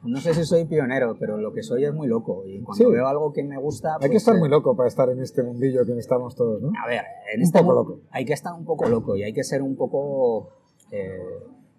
[0.03, 2.43] No sé si soy pionero, pero lo que soy es muy loco.
[2.45, 2.91] Y cuando Sí.
[2.91, 3.95] veo algo que me gusta...
[3.95, 6.61] Hay que pues, estar eh, muy loco para estar en este mundillo que estamos todos,
[6.61, 6.71] ¿no?
[6.83, 7.01] A ver,
[7.33, 7.99] en Un este poco loco.
[8.11, 10.49] hay que estar un poco loco y hay que ser un poco
[10.91, 11.19] eh,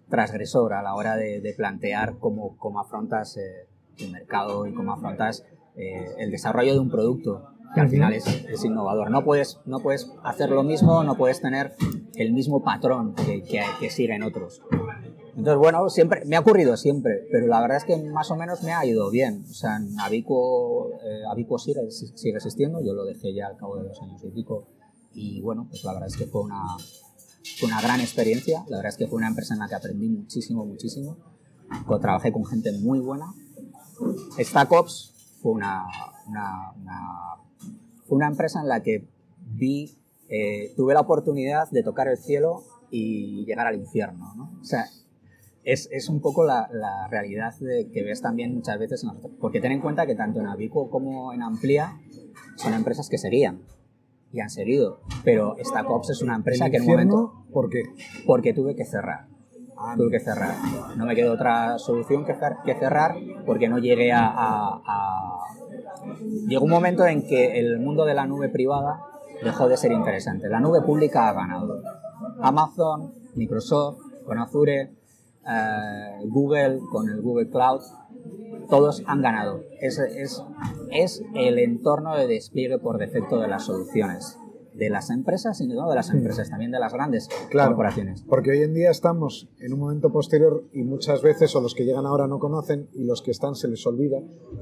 [0.09, 3.67] transgresor a la hora de, de plantear cómo, cómo afrontas eh,
[3.99, 8.25] el mercado y cómo afrontas eh, el desarrollo de un producto que al final es,
[8.49, 9.11] es innovador.
[9.11, 11.73] No puedes, no puedes hacer lo mismo, no puedes tener
[12.15, 14.63] el mismo patrón que, que, que siguen otros.
[15.39, 18.61] Entonces, bueno, siempre, me ha ocurrido siempre, pero la verdad es que más o menos
[18.63, 19.45] me ha ido bien.
[19.49, 23.77] O sea, en Abico, eh, Abico sigue, sigue existiendo, yo lo dejé ya al cabo
[23.77, 24.67] de dos años y pico.
[25.13, 26.61] Y bueno, pues la verdad es que fue una,
[27.59, 28.63] fue una gran experiencia.
[28.67, 31.17] La verdad es que fue una empresa en la que aprendí muchísimo, muchísimo.
[31.87, 33.33] Co- Trabajé con gente muy buena.
[34.37, 35.85] Stack Ops fue una,
[36.27, 37.35] una, una-
[38.05, 39.07] fue una empresa en la que
[39.39, 39.97] vi,
[40.27, 44.33] eh, tuve la oportunidad de tocar el cielo y llegar al infierno.
[44.35, 44.51] ¿no?
[44.61, 44.85] O sea,
[45.63, 49.03] es, es un poco la, la realidad de, que ves también muchas veces.
[49.03, 51.93] En las- porque ten en cuenta que tanto en Abico como en Amplia
[52.55, 53.61] son empresas que seguían
[54.31, 55.01] y han seguido.
[55.23, 57.33] Pero Stack Ops es una empresa que en un momento.
[57.51, 57.83] ¿por qué?
[58.25, 59.27] Porque tuve que cerrar.
[59.95, 60.55] Tuve que cerrar.
[60.97, 65.39] No me quedó otra solución que cerrar porque no llegué a, a- a-
[66.47, 69.01] Llegó un momento en que el mundo de la nube privada
[69.43, 70.49] dejó de ser interesante.
[70.49, 71.81] La nube pública ha ganado.
[72.41, 74.91] Amazon, Microsoft, con Azure,
[75.47, 77.81] eh, Google, con el Google Cloud,
[78.69, 79.63] todos han ganado.
[79.79, 80.43] Es, es,
[80.91, 84.37] es el entorno de despliegue por defecto de las soluciones.
[84.73, 88.23] De las empresas y no de las empresas, también de las grandes Claro, corporaciones.
[88.29, 91.83] porque hoy en día estamos en un momento posterior y muchas veces o los que
[91.83, 94.19] llegan ahora no conocen y los que están se les olvida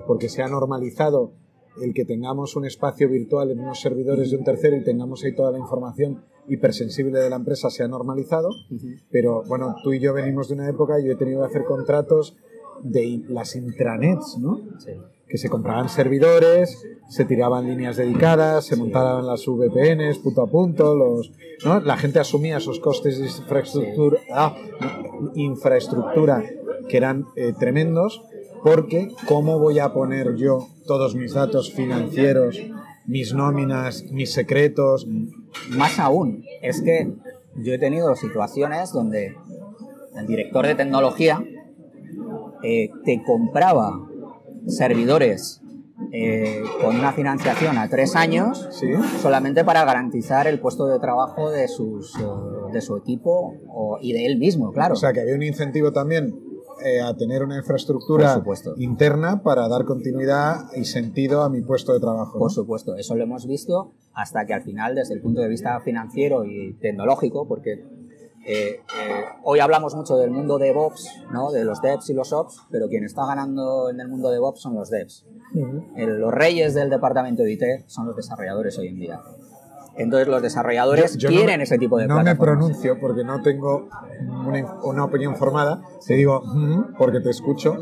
[0.08, 1.34] porque se ha normalizado
[1.82, 5.36] el que tengamos un espacio virtual en unos servidores de un tercero y tengamos ahí
[5.36, 8.50] toda la información hipersensible de la empresa se ha normalizado,
[9.12, 12.38] pero bueno, tú y yo venimos de una época, yo he tenido que hacer contratos
[12.84, 14.62] de las intranets, ¿no?
[14.80, 14.92] Sí.
[15.28, 20.96] que se compraban servidores, se tiraban líneas dedicadas, se montaban las VPNs punto a punto,
[20.96, 21.34] los,
[21.66, 21.82] ¿no?
[21.82, 24.56] la gente asumía esos costes de infraestructura, ah,
[25.36, 26.44] infraestructura
[26.88, 28.22] que eran eh, tremendos,
[28.64, 32.60] porque ¿cómo voy a poner yo todos mis datos financieros,
[33.06, 35.08] mis nóminas, mis secretos?
[35.72, 37.14] Más aún, es que
[37.56, 39.36] yo he tenido situaciones donde
[40.16, 41.44] el director de tecnología
[42.64, 44.00] eh, te compraba
[44.68, 45.62] servidores
[46.12, 48.88] eh, con una financiación a tres años Sí.
[49.22, 52.14] solamente para garantizar el puesto de trabajo de, sus,
[52.72, 54.94] de su equipo o- y de él mismo, claro.
[54.94, 56.36] O sea que había un incentivo también
[56.86, 58.34] eh, a tener una infraestructura
[58.78, 62.34] interna para dar continuidad y sentido a mi puesto de trabajo.
[62.36, 62.40] ¿no?
[62.40, 65.80] Por supuesto, eso lo hemos visto hasta que al final, desde el punto de vista
[65.82, 67.86] financiero y tecnológico, porque
[68.50, 68.80] eh, eh,
[69.44, 71.52] hoy hablamos mucho del mundo de DevOps, ¿no?
[71.52, 74.62] de los devs y los ops, pero quien está ganando en el mundo de DevOps
[74.62, 75.26] son los devs.
[75.96, 79.20] El- los reyes del departamento de IT son los desarrolladores hoy en día.
[79.98, 83.24] Entonces los desarrolladores Yo- yo no quieren me- ese tipo de No me pronuncio porque
[83.24, 83.90] no tengo
[84.46, 85.82] una, una opinión formada.
[86.06, 87.76] Te digo, "Mm", porque te escucho.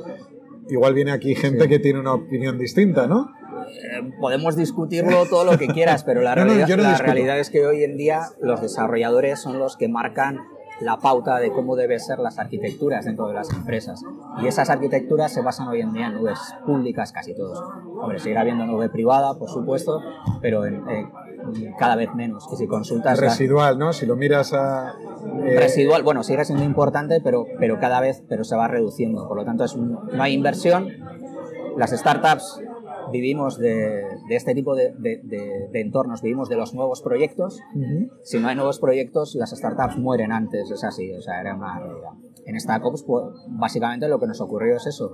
[0.70, 1.70] Igual viene aquí gente Sí.
[1.70, 3.30] que tiene una opinión distinta, ¿no?
[3.68, 7.40] Eh, podemos discutirlo todo lo que quieras, pero la, No, no, realidad, no la realidad
[7.40, 10.40] es que hoy en día los desarrolladores son los que marcan
[10.82, 14.02] la pauta de cómo deben ser las arquitecturas dentro de las empresas.
[14.42, 17.62] Y esas arquitecturas se basan hoy en día en nubes públicas casi todos.
[18.02, 20.02] Hombre, seguirá habiendo nube privada, por supuesto,
[20.42, 21.08] pero en- eh,
[21.78, 22.48] cada vez menos.
[22.52, 23.20] Y si consultas...
[23.20, 23.94] la- Residual, ¿no?
[23.94, 24.94] Si lo miras a...
[25.46, 29.28] eh, residual, bueno, sigue siendo importante, pero, pero cada vez pero se va reduciendo.
[29.28, 30.88] Por lo tanto, es un- no hay inversión.
[31.78, 32.62] Las startups
[33.16, 37.60] vivimos de, de este tipo de, de- de- de entornos, vivimos de los nuevos proyectos.
[37.76, 38.10] ujú.
[38.24, 41.80] Si no hay nuevos proyectos, las startups mueren antes, es así, o sea, era una
[41.80, 42.12] realidad.
[42.46, 45.12] En StackOps, pues, básicamente lo que nos ocurrió es eso.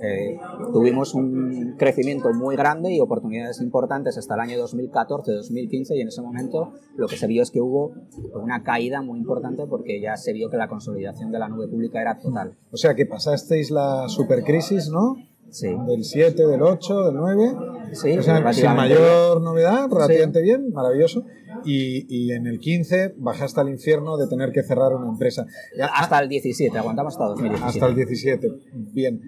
[0.00, 0.38] Eh,
[0.72, 6.22] tuvimos un crecimiento muy grande y oportunidades importantes hasta el año 2014-2015 y en ese
[6.22, 7.94] momento lo que se vio es que hubo
[8.34, 12.00] una caída muy importante porque ya se vio que la consolidación de la nube pública
[12.00, 12.56] era total.
[12.70, 15.16] O sea que pasasteis la supercrisis, ¿no?
[15.50, 17.56] Sí, Del 7, del 8, del 9.
[17.92, 21.24] sí, O sea, sin mayor novedad, relativamente bien, maravilloso.
[21.64, 25.46] Y, y en el 15 bajaste al infierno de tener que cerrar una empresa.
[25.94, 27.66] Hasta el 17, aguantamos hasta 2017.
[27.66, 28.48] Hasta el 17.
[28.92, 29.20] Bien.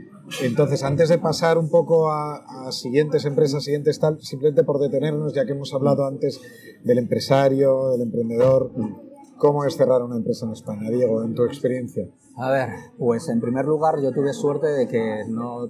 [0.43, 5.35] Entonces, antes de pasar un poco a, a siguientes empresas, siguientes tal, simplemente por detenernos,
[5.35, 6.41] ya que hemos hablado antes
[6.85, 8.71] del empresario, del emprendedor,
[9.37, 12.07] ¿cómo es cerrar una empresa en España, Diego, en tu experiencia?
[12.37, 15.69] A ver, pues en primer lugar yo tuve suerte de que no,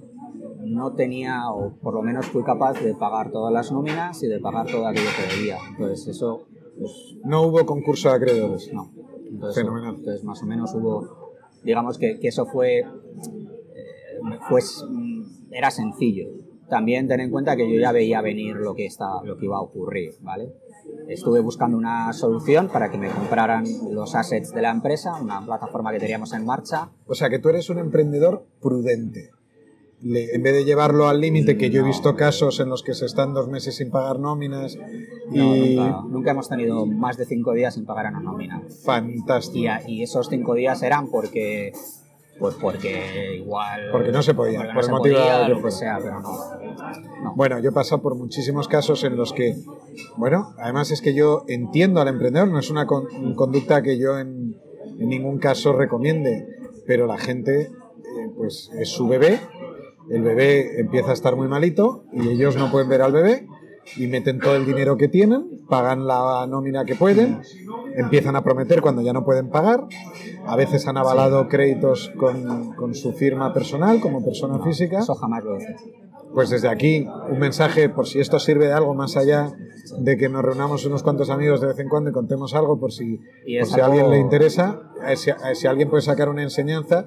[0.63, 4.39] no tenía, o por lo menos fui capaz de pagar todas las nóminas y de
[4.39, 5.57] pagar todo aquello que debía.
[5.69, 6.45] Entonces eso,
[6.77, 6.91] pues
[7.23, 8.71] No hubo concurso de acreedores.
[8.73, 8.91] no.
[9.29, 9.95] Entonces, Fenomenal.
[9.95, 12.85] Entonces más o menos hubo, digamos que, que eso fue, eh,
[14.49, 16.27] pues mm, era sencillo.
[16.69, 19.57] También ten en cuenta que yo ya veía venir lo que, está, lo que iba
[19.57, 20.53] a ocurrir, ¿vale?
[21.07, 25.91] Estuve buscando una solución para que me compraran los assets de la empresa, una plataforma
[25.91, 29.31] que teníamos en marcha, O sea, que tú eres un emprendedor prudente.
[30.03, 31.87] Le- en vez de llevarlo al límite, que yo he No.
[31.87, 34.77] visto casos en los que se están dos meses sin pagar nóminas
[35.29, 35.75] No, y...
[35.75, 38.63] nunca, nunca hemos tenido más de cinco días sin pagar una nómina.
[38.83, 39.71] Fantástico.
[39.87, 41.71] Y, y esos cinco días eran porque,
[42.39, 43.89] pues porque igual...
[43.91, 46.31] Porque no se podía, no por se motivo podía, lo que sea, pero no.
[47.23, 47.35] no.
[47.35, 49.55] Bueno, yo he pasado por muchísimos casos en los que,
[50.17, 54.17] bueno, además es que yo entiendo al emprendedor, no es una con- conducta que yo
[54.17, 54.55] en,
[54.99, 56.47] en ningún caso recomiende,
[56.87, 57.69] pero la gente, eh,
[58.35, 59.39] pues es su bebé,
[60.11, 63.47] el bebé empieza a estar muy malito y ellos no pueden ver al bebé
[63.97, 67.41] y meten todo el dinero que tienen, pagan la nómina que pueden,
[67.95, 69.85] empiezan a prometer cuando ya no pueden pagar,
[70.45, 74.99] a veces han avalado créditos con, con su firma personal como persona física.
[74.99, 75.75] Eso jamás lo hice.
[76.33, 79.53] Pues desde aquí un mensaje por si esto sirve de algo más allá
[79.99, 82.93] de que nos reunamos unos cuantos amigos de vez en cuando y contemos algo por
[82.93, 84.81] si, por si a alguien le interesa,
[85.15, 87.05] si, si alguien puede sacar una enseñanza,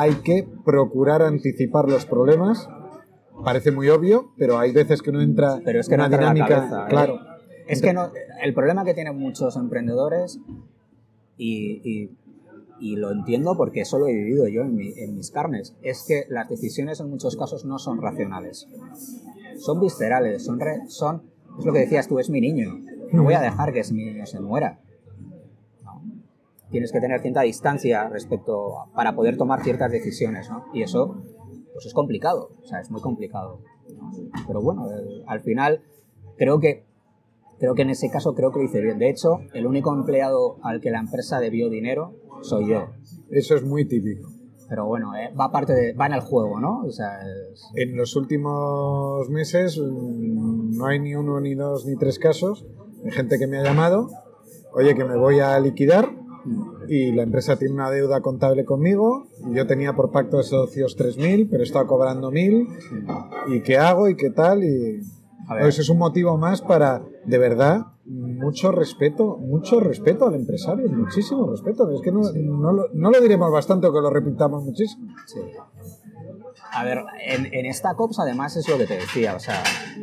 [0.00, 2.68] hay que procurar anticipar los problemas.
[3.44, 6.20] Parece muy obvio, pero hay veces que uno entra Pero es que no una entra
[6.28, 6.88] la dinámica, cabeza, ¿eh?
[6.90, 7.20] claro.
[7.66, 8.10] Es que no,
[8.42, 10.38] el problema que tienen muchos emprendedores,
[11.36, 12.10] y, y-
[12.80, 16.04] y lo entiendo porque eso lo he vivido yo en, mi- en mis carnes, es
[16.06, 18.68] que las decisiones en muchos casos no son racionales.
[19.58, 21.22] Son viscerales, son, re- son
[21.58, 22.78] es lo que decías tú, es mi niño.
[23.12, 24.78] No voy a dejar que ese niño se muera.
[26.70, 30.64] Tienes que tener cierta distancia respecto a- para poder tomar ciertas decisiones, ¿no?
[30.74, 31.16] Y eso
[31.72, 33.60] pues es complicado, o sea, es muy complicado.
[33.96, 34.10] ¿no?
[34.46, 35.80] Pero bueno, el- al final
[36.36, 36.84] creo que
[37.60, 38.98] creo que en ese caso creo que lo hice bien.
[38.98, 42.86] De hecho, el único empleado al que la empresa debió dinero soy yo.
[43.30, 44.28] Eso es muy típico.
[44.68, 46.82] Pero bueno, eh, va parte de, va en el juego, ¿no?
[46.84, 47.18] O sea,
[47.52, 52.64] es- En los últimos meses mm, no hay ni uno, ni dos, ni tres casos
[53.02, 54.08] de gente que me ha llamado,
[54.74, 56.10] oye, que me voy a liquidar
[56.88, 60.96] y la empresa tiene una deuda contable conmigo y yo tenía por pacto de socios
[60.96, 65.00] 3.000, pero estaba cobrando 1.000 y qué hago y qué tal y...
[65.60, 71.50] Eso es un motivo más para, de verdad, mucho respeto, mucho respeto al empresario, muchísimo
[71.50, 71.90] respeto.
[71.90, 75.08] Es que no, no, lo, no lo diremos bastante o que lo repitamos muchísimo.
[75.24, 75.40] sí.
[76.72, 79.62] A ver, en, en esta COPS además es lo que te decía, o sea,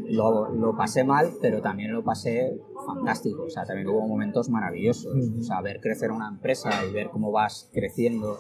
[0.10, 5.14] lo, lo pasé mal, pero también lo pasé fantástico, o sea, también hubo momentos maravillosos,
[5.40, 8.38] o sea, ver crecer una empresa y ver cómo vas creciendo,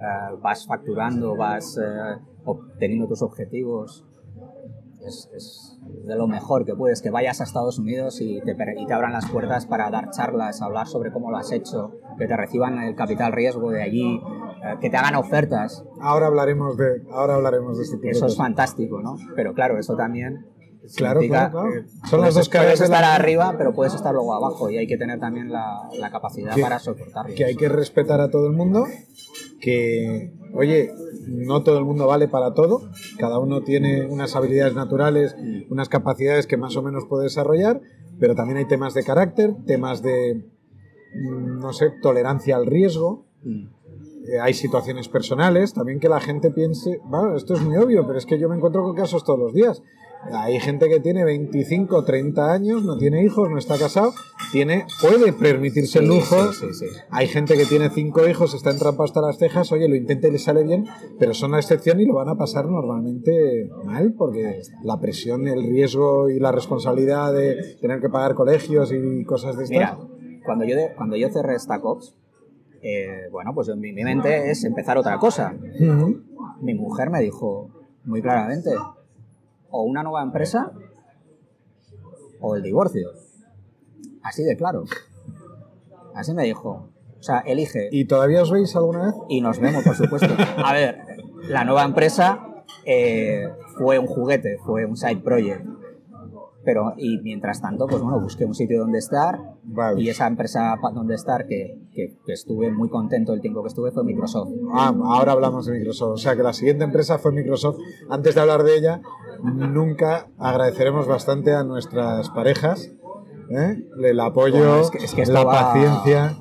[0.00, 4.04] eh, vas facturando, vas eh, obteniendo tus objetivos,
[5.06, 8.86] es, es de lo mejor que puedes, que vayas a Estados Unidos y te, y
[8.86, 12.36] te abran las puertas para dar charlas, hablar sobre cómo lo has hecho, que te
[12.36, 14.20] reciban el capital riesgo de allí,
[14.80, 18.32] que te hagan ofertas, Ahora hablaremos de, ahora hablaremos de este tipo de eso es
[18.32, 18.38] cosas.
[18.38, 19.16] fantástico, ¿no?
[19.34, 20.46] Pero claro, eso también
[20.96, 21.68] Claro, claro, claro.
[21.72, 23.14] que Son las dos caras Puedes de la estar moneda.
[23.16, 26.62] arriba, pero puedes estar luego abajo y hay que tener también la, la capacidad Que-
[26.62, 27.34] para soportarlo.
[27.34, 28.84] que hay que respetar a todo el mundo,
[29.60, 30.90] que, oye,
[31.26, 32.82] no todo el mundo vale para todo,
[33.18, 35.34] cada uno tiene unas habilidades naturales,
[35.70, 37.80] unas capacidades que más o menos puede desarrollar,
[38.20, 40.46] pero también hay temas de carácter, temas de,
[41.14, 43.66] mm, no sé, tolerancia al riesgo, Mm.
[43.66, 43.70] eh,
[44.40, 48.26] hay situaciones personales, también que la gente piense, bueno, esto es muy obvio, pero es
[48.26, 49.82] que yo me encuentro con casos todos los días.
[50.32, 54.12] Hay gente que tiene 25, 30 años, no tiene hijos, no está casado,
[54.50, 56.52] tiene, puede permitirse el lujo.
[56.52, 56.86] sí, sí, sí.
[57.10, 60.32] Hay gente que tiene cinco hijos, está entrampado hasta las cejas, oye, lo intenta y
[60.32, 60.86] le sale bien,
[61.20, 65.62] pero son la excepción y lo van a pasar normalmente mal, porque la presión, el
[65.62, 69.76] riesgo y la responsabilidad de tener que pagar colegios y cosas de estas.
[69.76, 69.98] Mira,
[70.44, 72.16] cuando yo, de- cuando yo cerré esta COPS,
[72.82, 75.54] eh, bueno, pues en mi, mente es empezar otra cosa.
[76.60, 77.70] Mi mujer me dijo
[78.04, 78.70] muy claramente,
[79.70, 80.72] o una nueva empresa
[82.40, 83.10] o el divorcio.
[84.22, 84.84] Así de claro.
[86.14, 86.88] Así me dijo.
[87.18, 89.14] O sea, elige ¿Y todavía os veis alguna vez?
[89.28, 90.28] y nos vemos, por supuesto.
[90.64, 91.00] A ver,
[91.48, 92.46] la nueva empresa
[92.84, 93.48] eh,
[93.78, 95.66] fue un juguete, fue un side project.
[96.66, 100.02] Pero, y mientras tanto, pues bueno, busqué un sitio donde estar Vale.
[100.02, 103.92] y esa empresa donde estar, que, que- que estuve muy contento el tiempo que estuve,
[103.92, 104.50] fue Microsoft.
[104.74, 106.10] Ah, ahora hablamos de Microsoft.
[106.14, 107.78] O sea que la siguiente empresa fue Microsoft.
[108.10, 109.00] Antes de hablar de ella,
[109.42, 112.90] nunca agradeceremos bastante a nuestras parejas.
[113.50, 113.84] ¿eh?
[114.02, 116.36] El apoyo, Bueno, es que- es que esto la va- paciencia.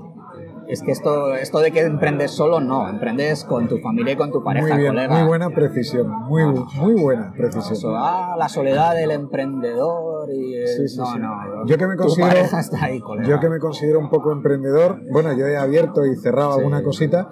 [0.68, 4.32] Es que esto, esto de que emprendes solo, no, emprendes con tu familia y con
[4.32, 5.16] tu pareja, Muy bien, colega.
[5.18, 6.07] muy buena precisión.
[6.28, 6.43] Muy,
[6.78, 7.74] muy buena precisión.
[7.74, 10.55] Eso, ah, la soledad del emprendedor y...
[10.55, 11.20] el- Sí, sí, no, sí.
[11.20, 13.28] no, Yo que me considero- está ahí, colega.
[13.30, 16.57] Yo que me considero un poco emprendedor, bueno, yo he abierto y cerrado Sí.
[16.59, 17.30] alguna cosita,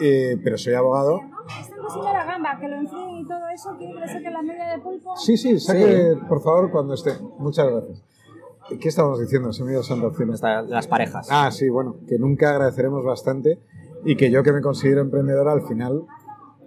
[0.00, 1.20] eh, pero soy abogado.
[2.12, 5.16] La gamba, que lo enfríen y todo eso, que le saque la media de pulpo.
[5.16, 7.12] Sí, sí, saque, por favor, cuando esté.
[7.38, 8.02] Muchas gracias.
[8.80, 9.52] ¿Qué estábamos diciendo?
[9.52, 10.10] Se me ido Santa
[10.68, 11.28] las parejas.
[11.30, 13.60] Ah, sí, bueno, que nunca agradeceremos bastante
[14.04, 16.02] y que yo que me considero emprendedor al final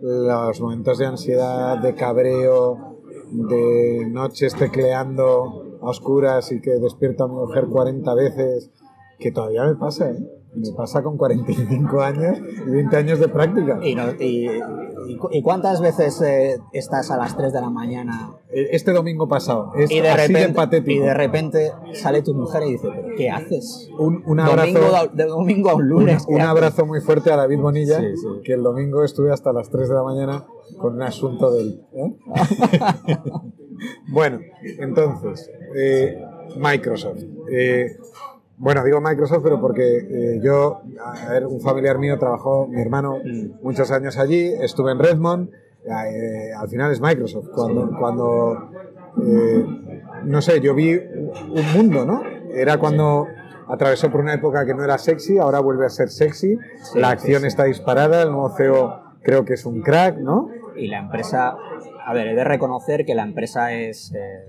[0.01, 2.97] los momentos de ansiedad, de cabreo,
[3.31, 8.71] de noches tecleando a oscuras y que despierto a mi mujer 40 veces,
[9.19, 10.17] que todavía me pasa, ¿eh?
[10.55, 13.79] Me pasa con 45 años y 20 años de práctica.
[13.83, 14.49] Y, no- y-
[15.07, 18.91] y cu- y cuántas veces eh, estás a las 3 de la mañana Eh, Este
[18.91, 20.91] domingo pasado, es y de, así de repente, patético.
[20.91, 23.89] y de repente sale tu mujer y dice, ¿pero qué haces?
[23.97, 26.25] un, un abrazo, Domingo, de domingo a un un, lunes.
[26.25, 26.49] ¿qué un haces?
[26.49, 28.27] abrazo muy fuerte a David Bonilla, Sí, sí.
[28.43, 30.45] que el domingo estuve hasta las 3 de la mañana
[30.77, 31.81] con un asunto del...
[31.93, 32.15] ¿eh?
[34.11, 34.39] bueno,
[34.79, 36.21] entonces, eh,
[36.57, 37.23] Microsoft.
[38.59, 43.17] Bueno, digo Microsoft, pero porque eh, yo, a ver, un familiar mío trabajó, mi hermano,
[43.23, 43.63] Mm.
[43.63, 45.49] muchos años allí, estuve en Redmond,
[45.85, 47.47] eh, al final es Microsoft.
[47.55, 48.69] Cuando, cuando
[49.23, 49.65] eh,
[50.25, 52.21] no sé, yo vi un mundo, ¿no?
[52.53, 53.27] Era cuando
[53.69, 57.09] atravesó por una época que no era sexy, ahora vuelve a ser sexy, Sí, la
[57.09, 57.47] sí, acción sí.
[57.47, 60.49] está disparada, el nuevo CEO creo que es un crack, ¿no?
[60.75, 61.55] Y la empresa,
[62.05, 64.45] a ver, he de reconocer que la empresa es, eh,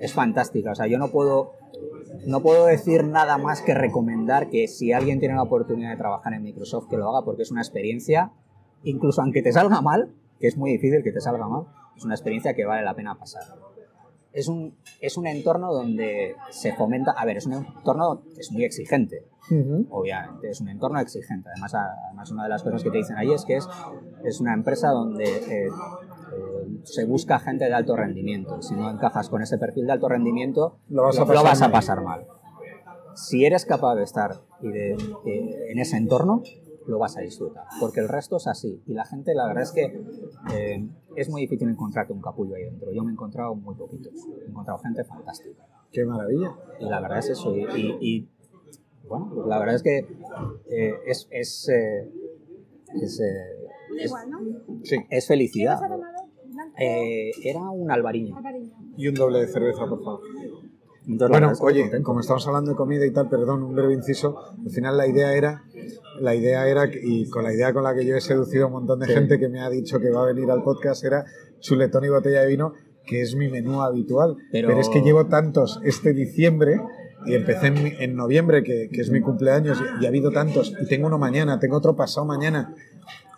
[0.00, 0.72] es fantástica.
[0.72, 1.52] O sea, yo no puedo,
[2.26, 6.32] no puedo decir nada más que recomendar que si alguien tiene la oportunidad de trabajar
[6.34, 8.32] en Microsoft, que lo haga porque es una experiencia,
[8.82, 12.14] incluso aunque te salga mal, que es muy difícil que te salga mal, es una
[12.14, 13.42] experiencia que vale la pena pasar.
[14.32, 18.50] Es un, es un entorno donde se fomenta, a ver, es un entorno que es
[18.50, 19.28] muy exigente,
[19.90, 21.50] obviamente, es un entorno exigente.
[21.50, 23.68] Además, además una de las cosas que te dicen ahí es que es,
[24.24, 25.68] es una empresa donde eh,
[26.32, 28.62] eh, se busca gente de alto rendimiento.
[28.62, 31.64] Si no encajas con ese perfil de alto rendimiento, Lo vas a pasar vas a
[31.64, 31.72] mal.
[31.72, 32.26] pasar mal.
[33.14, 34.92] Si eres capaz de estar y de,
[35.26, 36.42] eh, en ese entorno,
[36.86, 38.82] lo vas a disfrutar, porque el resto es así.
[38.86, 39.84] Y la gente, la verdad es que
[40.52, 42.92] eh, es muy difícil encontrarte un capullo ahí dentro.
[42.92, 44.12] Yo me he encontrado muy poquitos.
[44.44, 45.64] He encontrado gente fantástica.
[45.92, 46.52] Qué maravilla.
[46.80, 47.54] Y la verdad es eso.
[47.56, 48.28] Y, y- y,
[49.08, 49.98] bueno, pues la verdad es que
[50.70, 52.10] eh, es, es, eh,
[53.00, 53.66] es, eh,
[54.00, 54.38] es- Igual, ¿no?
[54.82, 54.96] Sí.
[55.08, 55.74] es ¿Qué felicidad.
[55.74, 56.12] vas a tomado?
[56.52, 56.63] Blanco.
[56.78, 58.36] Eh, era un albariño.
[58.96, 60.20] Y un doble de cerveza, por favor.
[61.06, 64.36] Entonces, Bueno, oye, como estamos hablando de comida y tal, perdón, un breve inciso.
[64.64, 65.62] Al final la idea era,
[66.20, 68.72] la idea era, y con la idea con la que yo he seducido a un
[68.72, 69.12] montón de Sí.
[69.12, 71.24] gente que me ha dicho que va a venir al podcast, era
[71.60, 72.72] chuletón y botella de vino,
[73.06, 74.36] que es mi menú habitual.
[74.50, 76.80] Pero- Pero, es que llevo tantos este diciembre
[77.26, 80.72] y empecé en, en noviembre, que, que es mi cumpleaños, y, y ha habido tantos.
[80.80, 82.74] Y tengo uno mañana, tengo otro pasado mañana,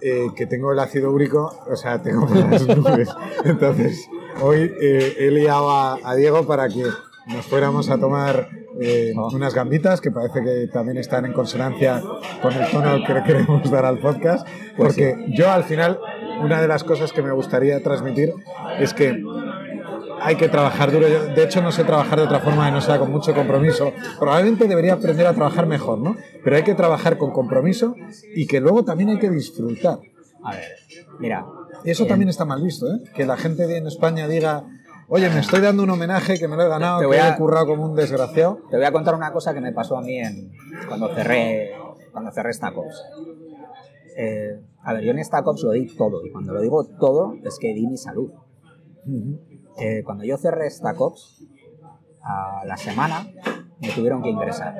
[0.00, 3.08] eh, que tengo el ácido úrico, o sea, tengo las nubes.
[3.44, 4.06] Entonces,
[4.42, 6.84] hoy eh, he liado a, a Diego para que
[7.28, 8.48] nos fuéramos a tomar
[8.80, 9.30] eh, Oh.
[9.34, 12.02] unas gambitas que parece que también están en consonancia
[12.42, 15.98] con el tono que le queremos dar al podcast, Pues porque yo al final
[16.42, 18.34] una de las cosas que me gustaría transmitir
[18.78, 19.18] es que
[20.26, 21.06] hay que trabajar duro.
[21.08, 23.92] Yo, de hecho, no sé trabajar de otra forma que no sea con mucho compromiso.
[24.18, 26.16] Probablemente debería aprender a trabajar mejor, ¿no?
[26.42, 27.94] Pero hay que trabajar con compromiso
[28.34, 29.98] y que luego también hay que disfrutar.
[30.42, 30.64] A ver,
[31.20, 31.46] mira.
[31.84, 32.98] Eso eh, también está mal visto, ¿eh?
[33.14, 34.64] Que la gente en España diga,
[35.08, 37.28] oye, me estoy dando un homenaje que me lo he ganado, Te que voy a-
[37.28, 38.58] he currado como un desgraciado.
[38.68, 40.50] Te voy a contar una cosa que me pasó a mí en,
[40.88, 41.70] cuando cerré
[42.12, 43.02] cuando cerré Stacops.
[44.16, 47.58] Eh, a ver, yo en Stacops lo di todo, y cuando lo digo todo es
[47.60, 48.30] que di mi salud.
[49.06, 49.38] Ujú.
[49.78, 51.44] Eh, cuando yo cerré Stacops,
[52.22, 53.26] a la semana
[53.80, 54.74] me tuvieron que ingresar.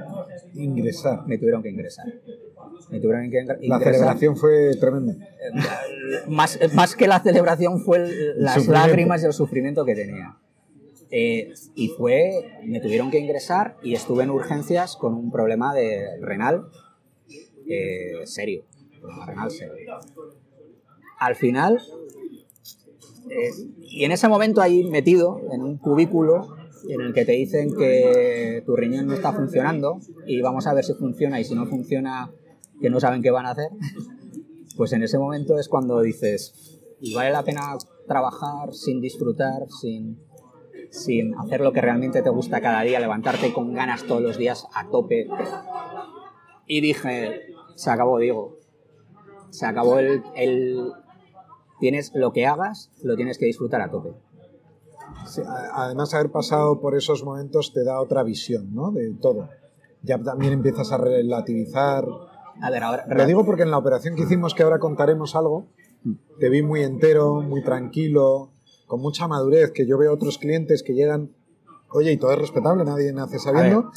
[0.55, 1.27] Ingresar.
[1.27, 2.07] Me tuvieron que ingresar.
[2.91, 5.13] Me tuvieron que ingre- La celebración fue tremenda.
[5.13, 10.37] Eh, más, más que la celebración fue el- las lágrimas y el sufrimiento que tenía.
[11.11, 16.19] Eh, y fue, me tuvieron que ingresar y estuve en urgencias con un problema de
[16.21, 16.67] renal
[17.69, 18.65] eh, serio.
[19.01, 19.95] Problema renal serio.
[21.19, 21.81] Al final,
[23.81, 26.57] y en ese momento ahí metido en un cubículo
[26.89, 30.85] en el que te dicen que tu riñón no está funcionando y vamos a ver
[30.85, 32.33] si funciona y si no funciona,
[32.81, 33.71] que no saben qué van a hacer,
[34.77, 40.21] pues en ese momento es cuando dices, ¿y vale la pena trabajar sin disfrutar, sin,
[40.91, 44.67] sin hacer lo que realmente te gusta cada día, levantarte con ganas todos los días
[44.75, 45.27] a tope?
[46.67, 48.59] Y dije, se acabó, Diego.
[49.51, 50.93] Se acabó el...
[51.79, 54.15] Tienes lo que hagas, lo tienes que disfrutar a tope.
[55.27, 58.91] Sí, además, haber pasado por esos momentos te da otra visión, ¿no?
[58.93, 59.49] De todo.
[60.03, 62.07] Ya también empiezas a relativizar.
[62.61, 63.07] A ver, ahora...
[63.09, 65.67] Lo digo porque en la operación que hicimos, que ahora contaremos algo,
[66.39, 68.53] te vi muy entero, muy tranquilo,
[68.87, 71.33] con mucha madurez, que yo veo otros clientes que llegan,
[71.91, 73.91] oye, y todo es respetable, nadie nace sabiendo,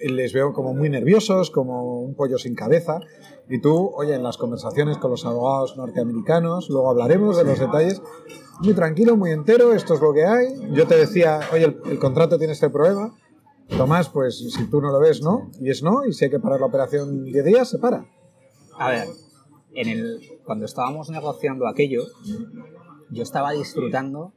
[0.00, 3.00] les veo como muy nerviosos, como un pollo sin cabeza,
[3.48, 8.02] y tú, oye, en las conversaciones con los abogados norteamericanos, luego hablaremos de los detalles,
[8.60, 11.98] muy tranquilo, muy entero, esto es lo que hay, yo te decía, oye, el, el
[11.98, 13.14] contrato tiene este problema,
[13.68, 16.38] Tomás, pues si tú no lo ves, no, y es no, y si hay que
[16.38, 18.06] parar la operación 10 días, se para.
[18.78, 19.08] A ver,
[19.74, 22.02] en el, cuando estábamos negociando aquello,
[23.10, 24.32] yo estaba disfrutando,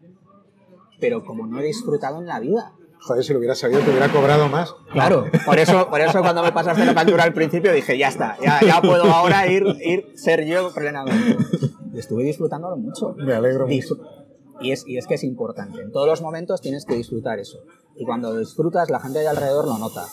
[1.00, 2.74] pero como no he disfrutado en la vida.
[3.02, 4.76] Joder, si lo hubiera sabido, te hubiera cobrado más.
[4.92, 8.38] Claro, por eso, por eso cuando me pasaste la factura al principio dije, ya está,
[8.44, 11.38] ya, ya puedo ahora ir, ir, ser yo plenamente.
[11.94, 13.16] Y estuve disfrutándolo mucho.
[13.18, 13.98] Me alegro mucho.
[14.62, 15.82] Y es, y es que es importante.
[15.82, 17.60] En todos los momentos tienes que disfrutar eso.
[17.96, 20.06] Y cuando disfrutas, la gente de alrededor lo nota.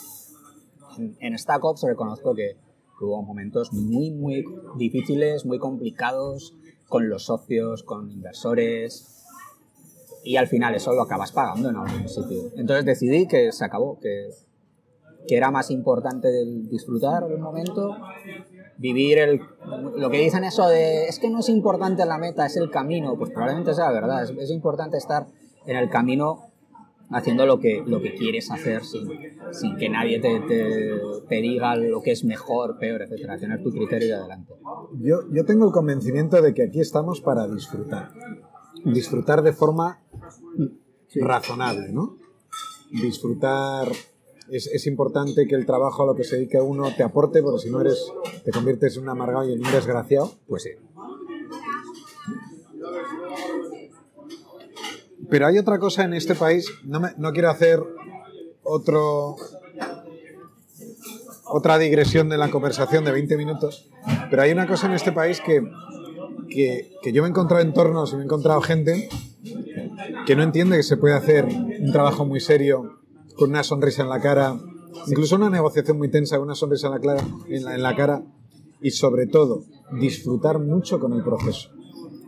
[0.97, 2.55] En, en Stack Ops reconozco que,
[2.97, 4.45] que hubo momentos muy, muy
[4.77, 6.55] difíciles, muy complicados
[6.87, 9.16] con los socios, con inversores.
[10.27, 12.51] Y al final eso lo acabas pagando en algún sitio.
[12.57, 14.27] Entonces decidí que se acabó, que,
[15.25, 16.27] que era más importante
[16.69, 17.95] disfrutar el momento,
[18.77, 19.41] vivir el,
[19.95, 23.17] lo que dicen eso de es que no es importante la meta, es el camino,
[23.17, 25.27] pues probablemente sea verdad, es, es importante estar
[25.65, 26.51] en el camino
[27.09, 29.07] haciendo lo que, lo que quieres hacer sin,
[29.51, 30.91] sin que nadie te, te,
[31.29, 34.53] te diga lo que es mejor, peor, etcétera, tener tu criterio y adelante.
[34.99, 38.11] Yo, yo tengo el convencimiento de que aquí estamos para disfrutar.
[38.83, 40.01] Disfrutar de forma
[41.21, 42.17] razonable, ¿no?
[42.91, 43.91] Disfrutar.
[44.49, 47.59] Es, es importante que el trabajo a lo que se dedique uno te aporte, porque
[47.63, 48.11] si no eres,
[48.45, 50.31] te conviertes en un amargado y en un desgraciado.
[50.47, 50.69] Pues sí.
[55.29, 57.83] Pero hay otra cosa en este país, no, me- no quiero hacer
[58.63, 59.35] otro,
[61.45, 63.89] otra digresión de la conversación de 20 minutos,
[64.29, 65.61] pero hay una cosa en este país que,
[66.49, 69.09] que, que yo me he encontrado entornos y me he encontrado gente
[70.27, 72.99] que no entiende que se puede hacer un trabajo muy serio
[73.37, 74.59] con una sonrisa en la cara,
[75.07, 76.89] incluso una negociación muy tensa con una sonrisa
[77.47, 78.23] en la, cara
[78.81, 79.63] y sobre todo
[80.01, 81.69] disfrutar mucho con el proceso.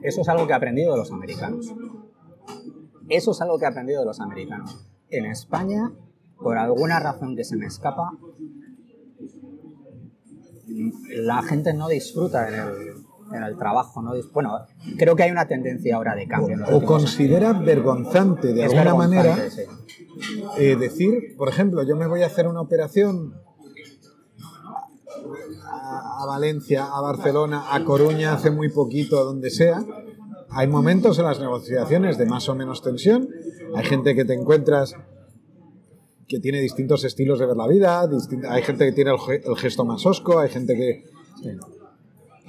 [0.02, 1.76] Eso es algo que he aprendido de los americanos.
[3.10, 4.88] Eso es algo que he aprendido de los americanos.
[5.10, 5.91] En España,
[6.38, 8.14] por alguna razón que se me escapa,
[11.18, 12.99] la gente no disfruta en el,
[13.34, 14.01] en el trabajo.
[14.01, 14.59] No bueno,
[14.97, 16.57] creo que hay una tendencia ahora de cambio.
[16.71, 18.73] O considera vergonzante de años.
[18.73, 19.61] Es alguna vergonzante, manera sí.
[20.57, 23.34] eh, decir, por ejemplo, yo me voy a hacer una operación
[25.65, 29.84] a, a Valencia, a Barcelona, a Coruña, hace muy poquito, a donde sea,
[30.51, 33.30] hay momentos en las negociaciones de más o menos tensión,
[33.75, 34.95] hay gente que te encuentras
[36.27, 38.07] que tiene distintos estilos de ver la vida,
[38.49, 41.05] hay gente que tiene el gesto más osco, hay gente que,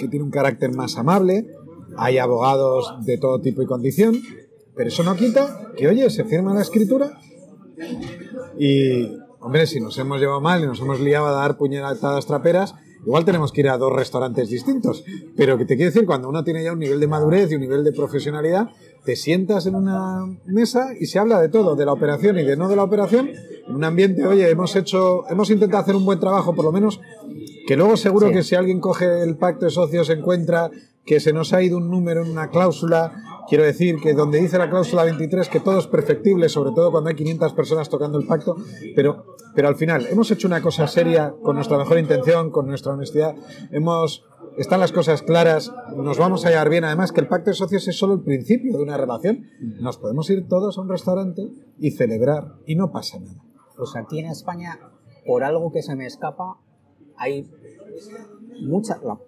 [0.00, 1.46] que tiene un carácter más amable,
[1.96, 4.20] hay abogados de todo tipo y condición,
[4.74, 7.18] pero eso no quita que, oye, se firma la escritura
[8.58, 12.74] y, hombre, si nos hemos llevado mal y nos hemos liado a dar puñetadas traperas,
[13.04, 15.04] igual tenemos que ir a dos restaurantes distintos.
[15.36, 17.60] Pero que te quiero decir, cuando uno tiene ya un nivel de madurez y un
[17.62, 18.68] nivel de profesionalidad,
[19.04, 22.56] te sientas en una mesa y se habla de todo, de la operación y de
[22.56, 23.30] no de la operación,
[23.66, 27.00] en un ambiente, oye, hemos hecho, hemos intentado hacer un buen trabajo, por lo menos,
[27.66, 28.34] que luego seguro Sí.
[28.34, 30.70] que si alguien coge el pacto de socios se encuentra
[31.04, 33.12] que se nos ha ido un número en una cláusula,
[33.48, 37.10] quiero decir que donde dice la cláusula 23 que todo es perfectible, sobre todo cuando
[37.10, 38.56] hay 500 personas tocando el pacto,
[38.94, 42.92] pero, pero al final hemos hecho una cosa seria con nuestra mejor intención, con nuestra
[42.92, 43.34] honestidad,
[43.72, 44.24] hemos
[44.58, 47.86] están las cosas claras, nos vamos a llevar bien, además que el pacto de socios
[47.88, 49.46] es solo el principio de una relación,
[49.80, 51.48] nos podemos ir todos a un restaurante
[51.78, 53.40] y celebrar y no pasa nada.
[53.76, 54.78] Pues aquí en España,
[55.24, 56.58] por algo que se me escapa,
[57.20, 57.48] hay
[58.62, 58.98] mucha...
[59.04, 59.18] la-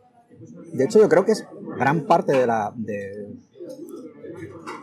[0.72, 1.47] De hecho, yo creo que es
[1.78, 3.28] gran parte de la, de,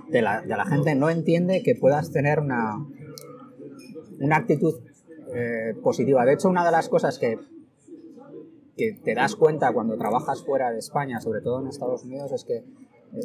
[0.10, 2.78] de la, de la gente no entiende que puedas tener una,
[4.20, 4.76] una actitud
[5.34, 6.26] eh, positiva.
[6.26, 7.38] De hecho, una de las cosas que,
[8.78, 12.44] que te das cuenta cuando trabajas fuera de España, sobre todo en Estados Unidos, es
[12.46, 12.64] que, eh,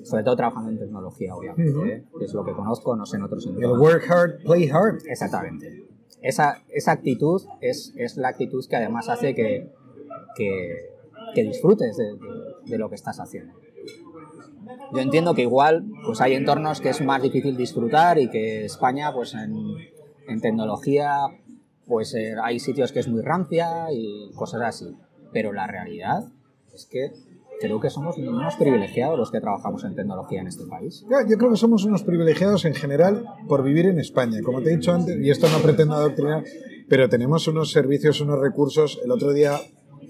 [0.05, 1.93] sobre todo trabajando en tecnología, obviamente.
[1.95, 2.05] ¿eh?
[2.19, 3.81] que es lo que conozco, no sé en otros El entornos.
[3.81, 4.99] work hard, play hard.
[5.07, 5.85] Exactamente.
[6.25, 9.71] Esa, esa actitud es, es la actitud que además hace que,
[10.35, 13.53] que, disfrutes de, lo que estás haciendo.
[14.95, 19.13] Yo entiendo que igual pues hay entornos que es más difícil disfrutar y que España
[19.13, 19.55] pues en,
[20.27, 21.27] en tecnología
[21.87, 24.97] pues eh, hay sitios que es muy rancia y cosas así.
[25.31, 26.25] Pero la realidad
[26.73, 27.13] es que
[27.61, 31.05] creo que somos unos privilegiados los que trabajamos en tecnología en este país.
[31.29, 34.39] Yo creo que somos unos privilegiados en general por vivir en España.
[34.45, 36.45] Como te he dicho antes, y esto no pretendo adoctrinar,
[36.89, 39.01] pero tenemos unos servicios, unos recursos.
[39.05, 39.61] El otro día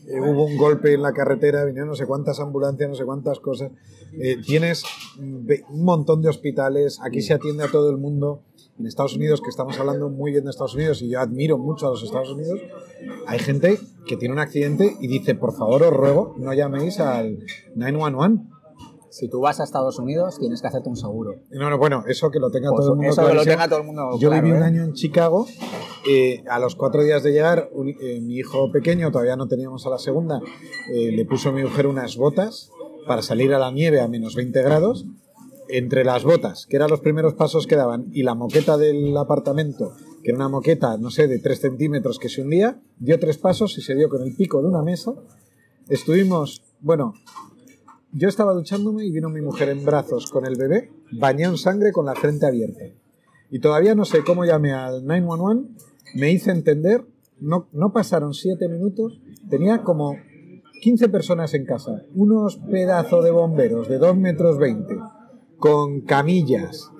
[0.07, 3.41] eh, hubo un golpe en la carretera, vinieron no sé cuántas ambulancias, no sé cuántas
[3.41, 3.73] cosas.
[4.13, 4.85] Eh, tienes
[5.19, 8.43] mm, un montón de hospitales, aquí se atiende a todo el mundo.
[8.79, 11.87] En Estados Unidos, que estamos hablando muy bien de Estados Unidos y yo admiro mucho
[11.87, 12.61] a los Estados Unidos,
[13.27, 17.39] hay gente que tiene un accidente y dice, por favor, os ruego, no llaméis al
[17.77, 18.43] 911.
[19.11, 21.37] Si tú vas a Estados Unidos tienes que hacerte un seguro.
[21.53, 23.69] No, no, bueno, eso que lo tenga Pues todo el mundo eso que lo tenga
[23.69, 24.67] todo el mundo Yo claro, viví un ¿eh?
[24.67, 25.47] año en Chicago.
[26.11, 29.87] eh, a los cuatro días de llegar, un- eh, mi hijo pequeño, todavía no teníamos
[29.87, 30.41] a la segunda,
[30.93, 32.73] eh, le puso a mi mujer unas botas
[33.07, 35.07] para salir a la nieve a menos 20 grados.
[35.77, 39.97] Entre las botas, que eran los primeros pasos que daban, y la moqueta del apartamento,
[40.23, 43.77] que era una moqueta, no sé, de 3 centímetros que se hundía, dio tres pasos
[43.77, 45.15] y se dio con el pico de una mesa.
[45.89, 47.15] Estuvimos, bueno,
[48.13, 51.91] yo estaba duchándome y vino mi mujer en brazos con el bebé, bañado en sangre
[51.91, 52.85] con la frente abierta.
[53.51, 55.71] Y todavía no sé cómo llamé al 911,
[56.15, 57.05] me hice entender,
[57.41, 59.21] no, no pasaron siete minutos,
[59.51, 60.15] tenía como
[60.83, 64.95] 15 personas en casa, unos pedazos de bomberos de 2 metros 20,
[65.59, 66.91] con camillas,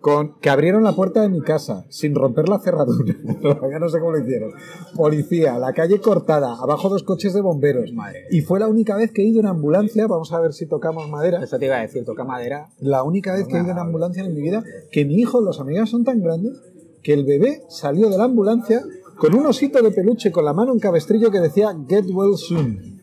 [0.00, 3.14] con, que abrieron la puerta de mi casa sin romper la cerradura.
[3.80, 4.52] No sé cómo lo hicieron.
[4.94, 7.92] Policía, la calle cortada, abajo dos coches de bomberos.
[7.92, 8.26] Madre.
[8.30, 11.08] Y fue la única vez que he ido en ambulancia, vamos a ver si tocamos
[11.08, 11.42] madera.
[11.42, 12.70] Eso te iba a decir, toca madera.
[12.80, 15.60] La única vez que he ido en ambulancia en mi vida, que mi hijo, los
[15.60, 16.60] amigas son tan grandes,
[17.02, 18.82] que el bebé salió de la ambulancia
[19.16, 23.00] con un osito de peluche con la mano en cabestrillo que decía Get well soon.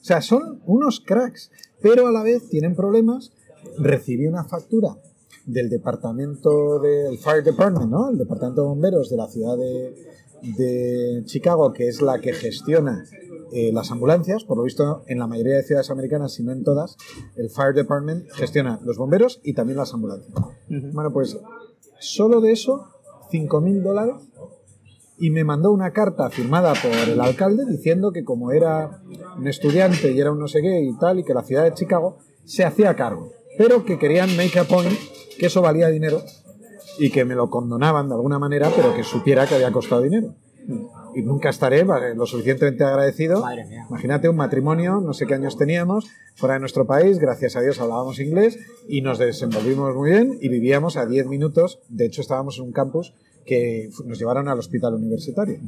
[0.00, 3.32] O sea, son unos cracks, pero a la vez tienen problemas.
[3.78, 4.96] Recibí una factura
[5.44, 8.10] del departamento del Fire Department, ¿no?
[8.10, 9.94] El departamento de bomberos de la ciudad de,
[10.42, 13.04] de Chicago, que es la que gestiona
[13.52, 14.44] eh, las ambulancias.
[14.44, 16.96] Por lo visto, en la mayoría de ciudades americanas, si no en todas,
[17.36, 20.32] el Fire Department gestiona los bomberos y también las ambulancias.
[20.68, 21.38] Bueno, pues
[22.00, 22.86] solo de eso,
[23.30, 24.14] 5.000 dólares
[25.18, 29.00] y me mandó una carta firmada por el alcalde diciendo que como era
[29.38, 31.72] un estudiante y era un no sé qué y tal, y que la ciudad de
[31.72, 34.98] Chicago se hacía cargo, pero que querían make a point
[35.38, 36.22] que eso valía dinero
[36.98, 40.34] y que me lo condonaban de alguna manera, pero que supiera que había costado dinero.
[41.14, 41.84] Y nunca estaré
[42.14, 43.40] lo suficientemente agradecido.
[43.40, 43.86] Madre mía.
[43.88, 47.80] Imagínate un matrimonio, no sé qué años teníamos, fuera de nuestro país, gracias a Dios
[47.80, 52.58] hablábamos inglés y nos desenvolvimos muy bien y vivíamos a 10 minutos, de hecho estábamos
[52.58, 53.14] en un campus
[53.46, 55.58] que nos llevaron al hospital universitario.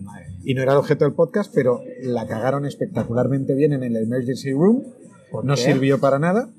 [0.45, 4.53] Y no era el objeto del podcast, pero la cagaron espectacularmente bien en el emergency
[4.53, 4.83] room,
[5.31, 5.61] ¿Por no qué?
[5.61, 6.51] sirvió para nada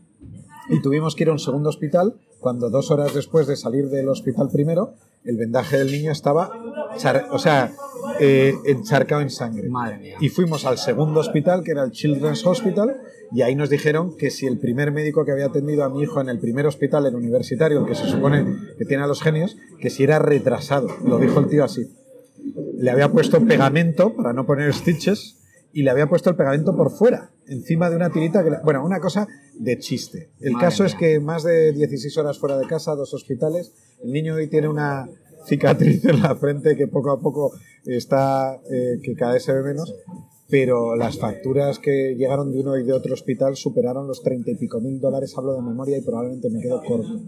[0.69, 4.07] y tuvimos que ir a un segundo hospital cuando dos horas después de salir del
[4.07, 4.93] hospital primero,
[5.25, 6.51] el vendaje del niño estaba
[7.31, 7.73] o sea,
[8.19, 9.69] eh, encharcado en sangre.
[9.69, 10.17] Madre mía.
[10.19, 12.95] Y fuimos al segundo hospital, que era el Children's Hospital,
[13.31, 16.19] y ahí nos dijeron que si el primer médico que había atendido a mi hijo
[16.19, 18.45] en el primer hospital, el universitario, el que se supone
[18.77, 20.87] que tiene a los genios, que si era retrasado.
[21.05, 21.87] Lo dijo el tío así.
[22.77, 25.37] Le había puesto pegamento para no poner stitches
[25.73, 28.43] y le había puesto el pegamento por fuera, encima de una tirita.
[28.43, 30.29] Que, bueno, una cosa de chiste.
[30.39, 33.73] El Madre caso es que más de 16 horas fuera de casa, dos hospitales.
[34.03, 35.09] El niño hoy tiene una
[35.45, 37.51] cicatriz en la frente que poco a poco
[37.85, 39.93] está, eh, que cada vez se ve menos,
[40.49, 44.55] pero las facturas que llegaron de uno y de otro hospital superaron los treinta y
[44.55, 47.21] pico mil dólares, hablo de memoria y probablemente me quedo corto.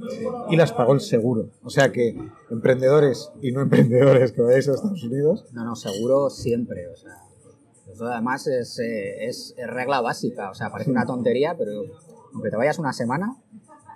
[0.50, 1.50] Y las pagó el seguro.
[1.64, 2.18] O sea que
[2.50, 7.12] emprendedores y no emprendedores que vayáis a Estados Unidos, No, no, seguro siempre, o sea.
[7.92, 11.72] Eso además es, eh, es- es regla básica, o sea, parece una tontería, pero
[12.34, 13.36] aunque te vayas una semana,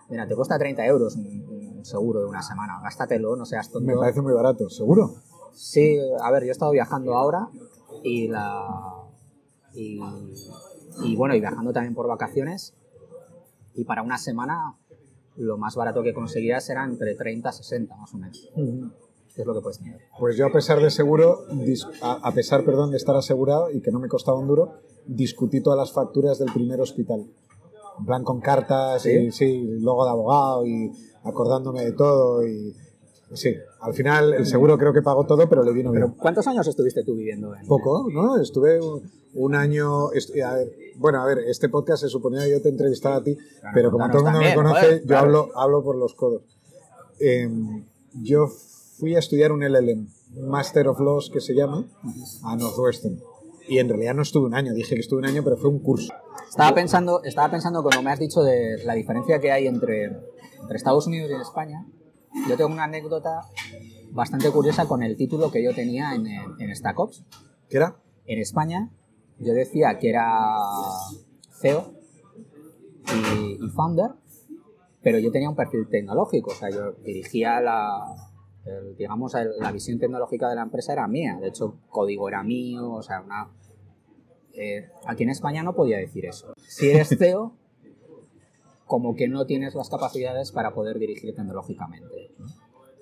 [0.09, 3.87] mira, te cuesta 30 euros un, un seguro de una semana, gástatelo, no seas tonto.
[3.87, 5.15] me parece muy barato, seguro.
[5.53, 7.47] Sí, a ver, yo he estado viajando ahora
[8.03, 8.67] y la.
[9.73, 10.01] Y,
[11.03, 12.73] y bueno, y viajando también por vacaciones.
[13.73, 14.75] Y para una semana
[15.37, 18.49] lo más barato que conseguías era entre 30 y 60 más o menos.
[19.35, 19.99] Que es lo que puedes tener.
[20.17, 21.45] Pues yo a pesar de seguro,
[22.01, 24.75] a, a pesar, perdón, de estar asegurado y que no me costaba un duro,
[25.05, 27.25] discutí todas las facturas del primer hospital.
[27.99, 29.09] En plan con cartas ¿Sí?
[29.09, 30.91] y sí, logo de abogado y
[31.23, 32.75] acordándome de todo y
[33.33, 36.03] sí, al final el seguro creo que pagó todo, pero le vino bien.
[36.03, 38.37] Pero ¿cuántos años estuviste tú viviendo en Poco, ¿no?
[38.37, 39.01] Estuve un,
[39.33, 40.07] un año.
[40.07, 43.35] a ver, bueno, a ver, este podcast se suponía que yo te entrevistara a ti,
[43.35, 45.25] Claro, pero como todo el mundo me conoce, joder, yo claro.
[45.25, 46.41] hablo, hablo por los codos.
[47.19, 47.85] Em,
[48.21, 48.47] yo
[48.97, 50.07] fui a estudiar un LLM,
[50.47, 51.85] Master of Laws que se llama,
[52.43, 53.19] a Northwestern.
[53.67, 55.79] Y en realidad no estuve un año, dije que estuve un año, pero fue un
[55.79, 56.13] curso.
[56.47, 60.77] Estaba pensando, estaba pensando cuando me has dicho de la diferencia que hay entre, entre
[60.77, 61.85] Estados Unidos y en España.
[62.47, 63.41] Yo tengo una anécdota
[64.11, 67.23] bastante curiosa con el título que yo tenía en, en, en Stack Ops.
[67.69, 67.97] ¿Qué era?
[68.25, 68.91] En España
[69.39, 70.27] yo decía que era
[71.59, 71.91] CEO
[73.13, 74.11] y, y founder,
[75.01, 78.15] pero yo tenía un perfil tecnológico, o sea, yo dirigía la,
[78.65, 82.43] el- digamos, el- la visión tecnológica de la empresa era mía, de hecho, código era
[82.43, 83.47] mío, o sea, una...
[84.53, 86.53] eh, aquí en España no podía decir eso.
[86.57, 87.53] Si eres CEO,
[88.85, 92.31] como que no tienes las capacidades para poder dirigir tecnológicamente.
[92.37, 92.45] ¿no?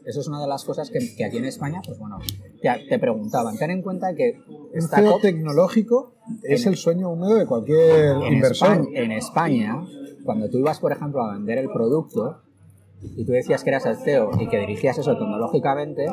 [0.05, 2.20] Eso es una de las cosas que, que aquí en España, pues bueno,
[2.61, 3.57] te, te preguntaban.
[3.57, 4.39] Ten en cuenta que
[4.78, 8.70] Stack CEO tecnológico es el sueño húmedo de cualquier en inversor.
[8.72, 9.86] España, en España,
[10.26, 12.41] cuando tú ibas, por ejemplo, a vender el producto
[13.16, 16.08] y tú decías que eras el CEO y que dirigías eso tecnológicamente,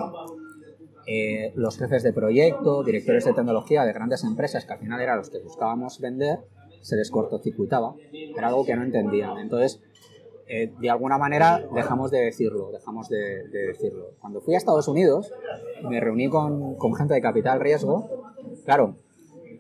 [1.07, 5.19] eh, los jefes de proyecto, directores de tecnología de grandes empresas, que al final eran
[5.19, 6.41] los que buscábamos vender,
[6.83, 7.95] se les cortocircuitaba.
[8.13, 9.39] Era algo que no entendían.
[9.39, 9.81] Entonces,
[10.47, 14.15] eh, de alguna manera dejamos de decirlo, dejamos de, de decirlo.
[14.21, 15.33] Cuando fui a Estados Unidos,
[15.89, 18.09] me reuní con, con gente de capital riesgo.
[18.65, 18.97] Claro,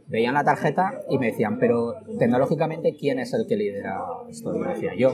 [0.08, 4.54] veían la tarjeta y me decían, pero tecnológicamente, ¿quién es el que lidera esto?
[4.54, 5.12] Y yo decía, yo.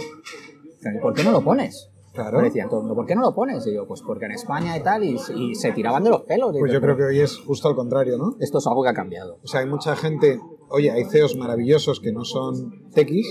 [0.83, 1.91] Pero, ¿y ¿Por qué no lo pones?
[2.17, 2.39] Claro.
[2.39, 3.65] Me decían, todo el mundo, ¿por qué no lo pones?
[3.67, 6.53] Y yo, pues porque en España y tal, y, y se tiraban de los pelos.
[6.59, 8.37] Pues yo creo que hoy es justo al contrario, ¿no?
[8.41, 9.39] Esto es algo que ha cambiado.
[9.45, 10.41] O sea, hay mucha gente,
[10.71, 13.27] oye, hay CEOs maravillosos que no son techis,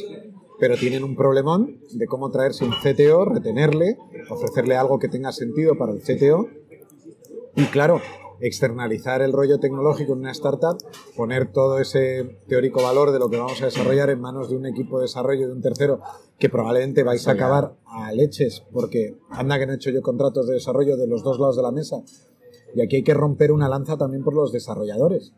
[0.59, 3.97] pero tienen un problemón de cómo traerse un CTO, retenerle,
[4.29, 6.47] ofrecerle algo que tenga sentido para el CTO
[7.55, 8.01] y, claro,
[8.39, 10.77] externalizar el rollo tecnológico en una startup,
[11.15, 14.65] poner todo ese teórico valor de lo que vamos a desarrollar en manos de un
[14.65, 16.01] equipo de desarrollo de un tercero
[16.39, 20.47] que probablemente vais a acabar a leches porque anda que no he hecho yo contratos
[20.47, 22.03] de desarrollo de los dos lados de la mesa
[22.73, 25.33] y aquí hay que romper una lanza también por los desarrolladores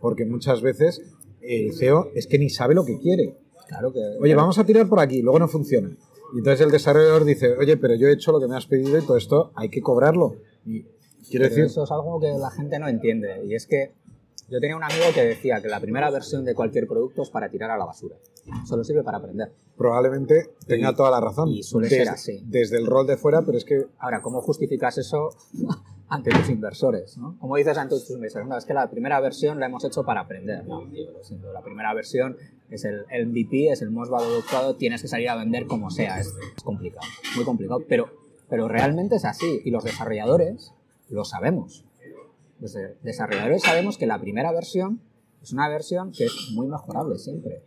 [0.00, 1.02] porque muchas veces
[1.40, 3.36] el CEO es que ni sabe lo que quiere.
[3.68, 4.00] Claro que.
[4.20, 5.90] Oye, vamos a tirar por aquí, luego no funciona.
[6.34, 8.98] Y entonces el desarrollador dice, oye, pero yo he hecho lo que me has pedido
[8.98, 10.36] y todo esto hay que cobrarlo.
[10.66, 10.84] Y
[11.30, 13.44] quiero decir, eso es algo que la gente no entiende.
[13.46, 13.92] Y es que
[14.48, 17.50] yo tenía un amigo que decía que la primera versión de cualquier producto es para
[17.50, 18.16] tirar a la basura.
[18.66, 19.52] Solo sirve para aprender.
[19.76, 21.50] probablemente tenga Y- toda la razón.
[21.50, 22.42] y suele desde, ser así.
[22.46, 25.30] Desde el rol de fuera, pero es que Ahora, ¿cómo justificas eso
[26.08, 27.16] ante tus inversores?
[27.18, 27.36] ¿no?
[27.38, 28.48] ¿Cómo dices ante tus inversores?
[28.48, 30.64] No, es que la primera versión la hemos hecho para aprender.
[30.66, 31.52] No, tío, lo siento.
[31.52, 32.36] La primera versión
[32.70, 36.18] es el, MVP, es el most adoptado, tienes que salir a vender como sea.
[36.18, 37.06] Es, es complicado,
[37.36, 37.80] muy complicado.
[37.88, 38.06] Pero,
[38.48, 39.60] pero realmente es así.
[39.64, 40.72] Y los desarrolladores
[41.10, 41.84] lo sabemos.
[42.60, 45.00] Los de- desarrolladores sabemos que la primera versión
[45.42, 47.62] es una versión que es muy mejorable siempre.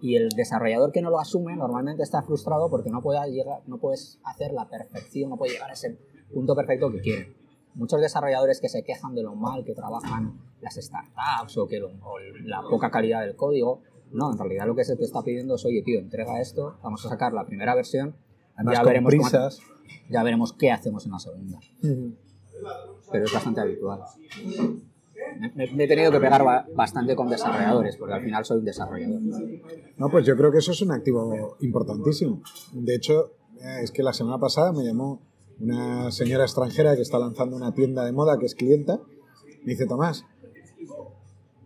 [0.00, 3.78] Y el desarrollador que no lo asume normalmente está frustrado porque no, puede llegar, no
[3.78, 5.96] puedes hacer la perfección, no puede llegar a ese
[6.32, 7.34] punto perfecto que quiere.
[7.74, 11.88] Muchos desarrolladores que se quejan de lo mal que trabajan las startups o, que lo-
[12.02, 15.54] o la poca calidad del código, no, en realidad lo que se te está pidiendo
[15.54, 18.16] es, oye, tío, entrega esto, vamos a sacar la primera versión,
[18.54, 19.30] además ya veremos, cómo-
[20.10, 21.58] ya veremos qué hacemos en la segunda.
[23.10, 24.00] Pero es bastante habitual.
[25.54, 28.64] Me, me he tenido que pegar ba- bastante con desarrolladores, porque al final soy un
[28.64, 29.20] desarrollador.
[29.96, 32.42] No, pues yo creo que eso es un activo importantísimo.
[32.72, 35.20] De hecho, eh, es que la semana pasada me llamó
[35.60, 39.00] una señora extranjera que está lanzando una tienda de moda que es clienta.
[39.64, 40.24] Me dice, Tomás,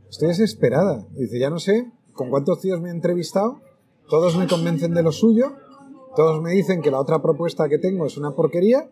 [0.09, 1.07] estoy desesperada.
[1.13, 3.61] Dice, ya no sé con cuántos tíos me he entrevistado,
[4.09, 5.53] todos me convencen de lo suyo,
[6.17, 8.91] todos me dicen que la otra propuesta que tengo es una porquería.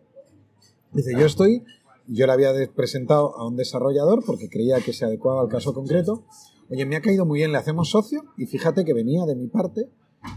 [0.92, 1.64] Dice, yo estoy,
[2.08, 6.24] yo le había presentado a un desarrollador porque creía que se adecuaba al caso concreto.
[6.70, 9.46] Oye, me ha caído muy bien, le hacemos socio y fíjate que venía de mi
[9.48, 9.90] parte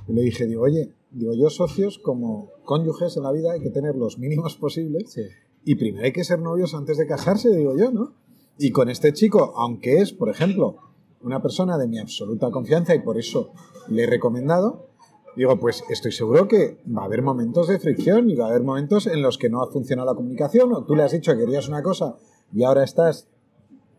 [0.08, 3.70] y le dije, digo, oye, digo, yo socios como cónyuges en la vida hay que
[3.70, 5.24] tener los mínimos posibles Sí.
[5.66, 8.14] y primero hay que ser novios antes de casarse, digo yo, ¿no?
[8.58, 10.78] Y con este chico, aunque es, por ejemplo,
[11.22, 13.52] una persona de mi absoluta confianza y por eso
[13.88, 14.91] le he recomendado,
[15.36, 18.64] digo, pues estoy seguro que va a haber momentos de fricción y va a haber
[18.64, 21.40] momentos en los que no ha funcionado la comunicación o tú le has dicho que
[21.40, 22.16] querías una cosa
[22.54, 23.28] y ahora estás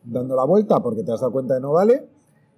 [0.05, 2.09] dando la vuelta porque te has dado cuenta de no vale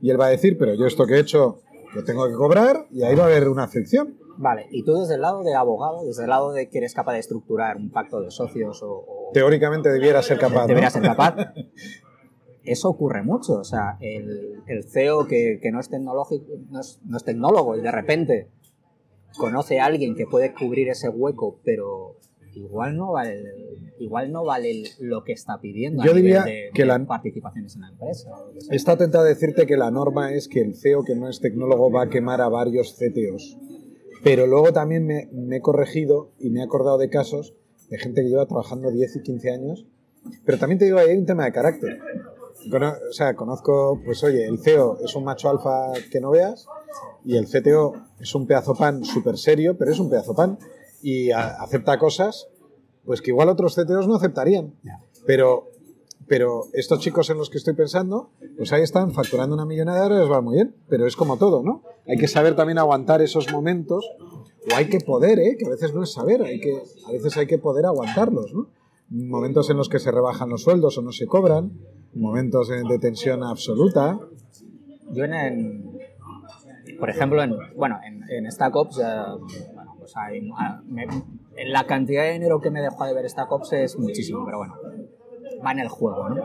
[0.01, 1.61] y él va a decir, pero yo esto que he hecho
[1.95, 4.19] lo tengo que cobrar y ahí va a haber una fricción.
[4.37, 7.13] Vale, y tú desde el lado de abogado, desde el lado de que eres capaz
[7.13, 10.67] de estructurar un pacto de socios o, o Teóricamente debiera ser capaz.
[10.67, 10.91] ¿no?
[10.91, 11.37] ser capaz,
[12.65, 13.55] eso ocurre mucho.
[13.55, 17.77] O sea, el, el CEO que, que no, es tecnológico, no, es, no es tecnólogo
[17.77, 18.51] y de repente
[19.37, 22.17] conoce a alguien que puede cubrir ese hueco, pero
[22.55, 23.43] igual no vale,
[23.99, 27.05] igual no vale lo que está pidiendo a Yo nivel diría de, que de la-
[27.05, 28.31] participaciones en la empresa.
[28.71, 31.91] Está tentado a decirte que la norma es que el CEO que no es tecnólogo
[31.91, 33.59] va a quemar a varios CTOs.
[34.23, 37.55] Pero luego también me, me he corregido y me he acordado de casos
[37.91, 39.87] de gente que lleva trabajando 10 y 15 años.
[40.47, 41.99] Pero también te digo, ahí hay un tema de carácter.
[42.73, 46.67] O sea, conozco, pues oye, el CEO es un macho alfa que no veas
[47.25, 50.59] y el CTO es un pedazo pan súper serio, pero es un pedazo pan
[51.03, 52.49] y a- acepta cosas
[53.05, 54.75] pues que igual otros CTOs no aceptarían.
[55.27, 55.69] Pero,
[56.27, 60.21] pero estos chicos en los que estoy pensando, pues ahí están facturando una millonada de
[60.21, 61.83] les va muy bien, pero es como todo, ¿no?
[62.09, 64.07] Hay que saber también aguantar esos momentos,
[64.71, 65.57] o hay que poder, ¿eh?
[65.59, 68.69] Que a veces no es saber, hay que, a veces hay que poder aguantarlos, ¿no?
[69.11, 71.73] Momentos en los que se rebajan los sueldos o no se cobran,
[72.15, 74.19] momentos en- de tensión absoluta.
[75.13, 75.99] Yo en, en-
[76.99, 79.05] por ejemplo, en, bueno, en, en Stack Ops, eh,
[79.75, 81.05] bueno, pues hay, ah, me-
[81.57, 84.59] en la cantidad de dinero que me deja de ver Stack Ops es muchísimo, pero
[84.59, 84.75] bueno,
[85.65, 86.43] va en el juego, ¿no?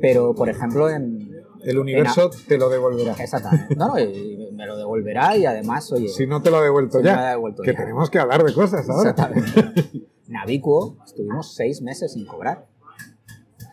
[0.00, 1.28] Pero, por ejemplo, en...
[1.64, 3.14] El universo te lo devolverá.
[3.14, 3.74] Exactamente.
[3.74, 6.06] No, no, y me lo devolverá y además, oye...
[6.08, 7.78] Si no te lo ha devuelto Si ya, ha devuelto que ya.
[7.78, 9.10] tenemos que hablar de cosas ahora.
[9.10, 10.06] Exactamente.
[10.28, 12.66] Navicuo estuvimos seis meses sin cobrar.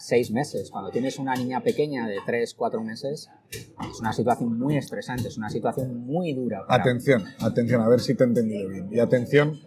[0.06, 0.70] Seis meses.
[0.70, 5.38] Cuando tienes una niña pequeña de tres, cuatro meses, es una situación muy estresante, es
[5.40, 6.64] una situación muy dura.
[6.68, 8.88] Atención, atención, a ver si te he entendido bien.
[8.92, 9.60] Y atención,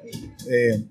[0.49, 0.85] eh,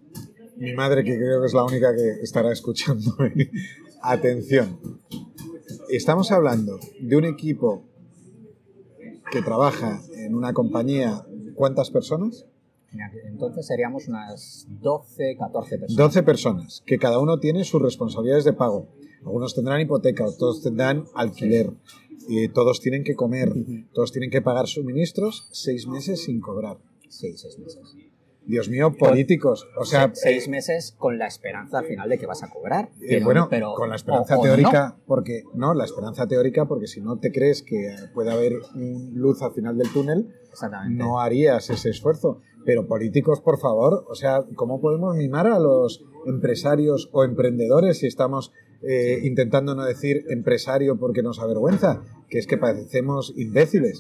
[0.58, 3.16] mi madre, que creo que es la única que estará escuchando.
[4.02, 4.82] atención.
[5.88, 7.86] Estamos hablando de un equipo
[9.32, 11.26] que trabaja en una compañía.
[11.56, 12.46] ¿Cuántas personas?
[13.26, 15.96] Entonces seríamos unas 12, 14 personas.
[15.96, 18.90] 12 personas, que cada uno tiene sus responsabilidades de pago.
[19.26, 21.72] Algunos tendrán hipoteca, todos tendrán alquiler,
[22.30, 23.54] y todos tienen que comer,
[23.94, 26.78] todos tienen que pagar suministros seis meses sin cobrar.
[27.10, 27.96] Sí, seis meses.
[28.46, 29.68] Dios mío, políticos.
[29.78, 32.90] O sea, Se- seis meses con la esperanza al final de que vas a cobrar.
[33.02, 36.88] Eh, bueno, pero- con la esperanza o- o teórica, porque no, la esperanza teórica, porque
[36.88, 40.34] si no te crees que puede haber luz al final del túnel,
[40.90, 42.40] no harías ese esfuerzo.
[42.66, 48.08] Pero políticos, por favor, o sea, ¿cómo podemos mimar a los empresarios o emprendedores si
[48.08, 48.52] estamos
[48.82, 52.02] eh, intentando no decir empresario porque nos avergüenza?
[52.30, 54.00] Que es que parecemos imbéciles,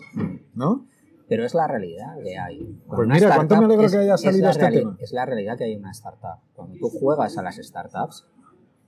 [0.54, 0.86] ¿no?
[1.30, 2.64] Pero es la realidad que hay.
[2.88, 4.98] Pues mira, cuánto me alegro es- que haya es salido la este tema.
[5.00, 6.40] Es la realidad que hay en una startup.
[6.54, 8.26] Cuando tú juegas a las startups,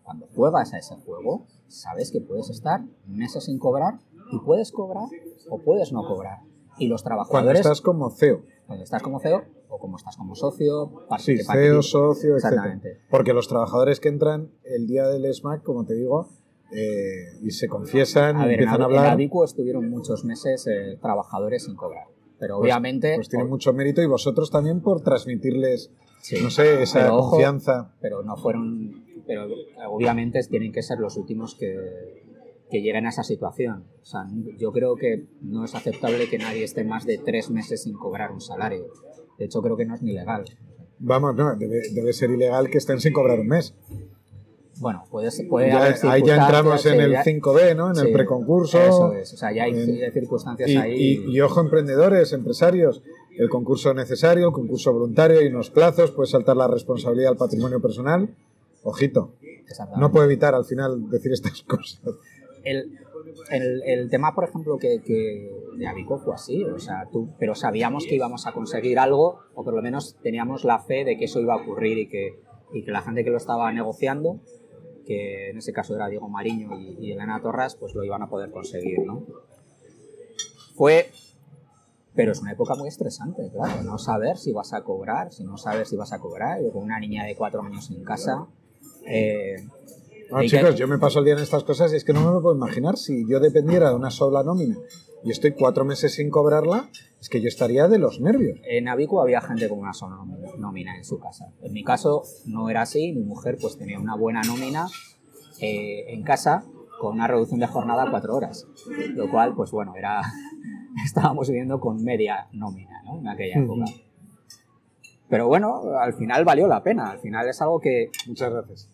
[0.03, 3.99] cuando juegas a ese juego, sabes que puedes estar meses sin cobrar
[4.31, 5.05] y puedes cobrar
[5.49, 6.39] o puedes no cobrar.
[6.79, 8.41] Y los Cuando trabajadores, estás como CEO.
[8.67, 10.85] cuando estás como CEO o como estás como socio,
[11.19, 12.35] Sí, CEO, participas- socio.
[12.35, 12.99] Exactamente.
[13.09, 16.29] Porque los trabajadores que entran el día del SMAC, como te digo,
[16.71, 20.65] eh, y se confiesan, A ver, en, empiezan a en hablar, Avico estuvieron muchos meses
[20.67, 22.05] eh, trabajadores sin cobrar.
[22.39, 26.37] Pero pues- obviamente, pues tiene mucho mérito y vosotros también por transmitirles, sí.
[26.41, 27.93] no sé, esa Pero ojo, confianza.
[28.01, 29.45] pero no fueron, pero
[29.89, 32.23] obviamente tienen que ser los últimos que,
[32.69, 33.85] que lleguen a esa situación.
[34.01, 34.25] O sea,
[34.57, 38.31] yo creo que no es aceptable que nadie esté más de tres meses sin cobrar
[38.31, 38.85] un salario.
[39.37, 40.45] De hecho, creo que no es ni legal.
[40.99, 43.73] Vamos, no, debe, debe ser ilegal que estén sin cobrar un mes.
[44.79, 47.91] Bueno, puede, puede Ya- haber ahí ya entramos en el ya- 5B, ¿no?
[47.91, 48.79] En el sí, preconcurso.
[48.81, 50.93] Eso es, o sea, ya hay en- circunstancias Y, ahí.
[51.27, 53.01] y- y ojo, emprendedores, empresarios,
[53.37, 57.81] el concurso necesario, el concurso voluntario y unos plazos, puede saltar la responsabilidad al patrimonio
[57.81, 58.29] personal.
[58.83, 59.33] Ojito.
[59.97, 62.01] No puedo evitar al final decir estas cosas.
[62.69, 67.55] El, el, tema, por ejemplo, que, que de Abico fue así, o sea, tú, pero
[67.55, 71.25] sabíamos que íbamos a conseguir algo, o por lo menos teníamos la fe de que
[71.25, 72.39] eso iba a ocurrir y que,
[72.73, 74.39] y que la gente que lo estaba negociando,
[75.05, 78.29] que en ese caso era Diego Mariño y, y Elena Torras, pues lo iban a
[78.29, 79.25] poder conseguir, ¿no?
[80.75, 81.09] Fue,
[82.13, 85.57] pero es una época muy estresante, claro, no saber si vas a cobrar, si no
[85.57, 88.47] saber si vas a cobrar, yo con una niña de cuatro años en casa,
[89.07, 89.55] eh,
[90.41, 92.31] Que- chicos, yo me paso el día en estas cosas y es que no me
[92.31, 92.97] lo puedo imaginar.
[92.97, 94.77] Si yo dependiera de una sola nómina
[95.23, 98.59] y estoy cuatro meses sin cobrarla, es que yo estaría de los nervios.
[98.63, 100.17] En Abico había gente con una sola
[100.57, 101.51] nómina- en su casa.
[101.61, 104.87] En mi caso no era así, mi mujer pues tenía una buena nómina
[105.61, 106.63] eh, en casa
[106.99, 108.67] con una reducción de jornada a cuatro horas,
[109.15, 110.21] lo cual pues bueno, era
[111.05, 113.19] estábamos viviendo con media nómina ¿no?
[113.19, 113.85] en aquella época.
[115.29, 118.89] Pero bueno, al final valió la pena, al final es algo que, Muchas gracias.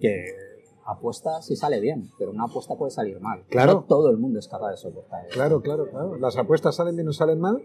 [0.00, 0.24] que
[0.86, 3.44] apuesta si sale bien, pero una apuesta puede salir mal.
[3.50, 3.72] Claro.
[3.74, 5.34] No todo el mundo es capaz de soportar eso.
[5.34, 6.16] Claro, claro, claro.
[6.16, 7.62] Las apuestas salen bien o salen mal.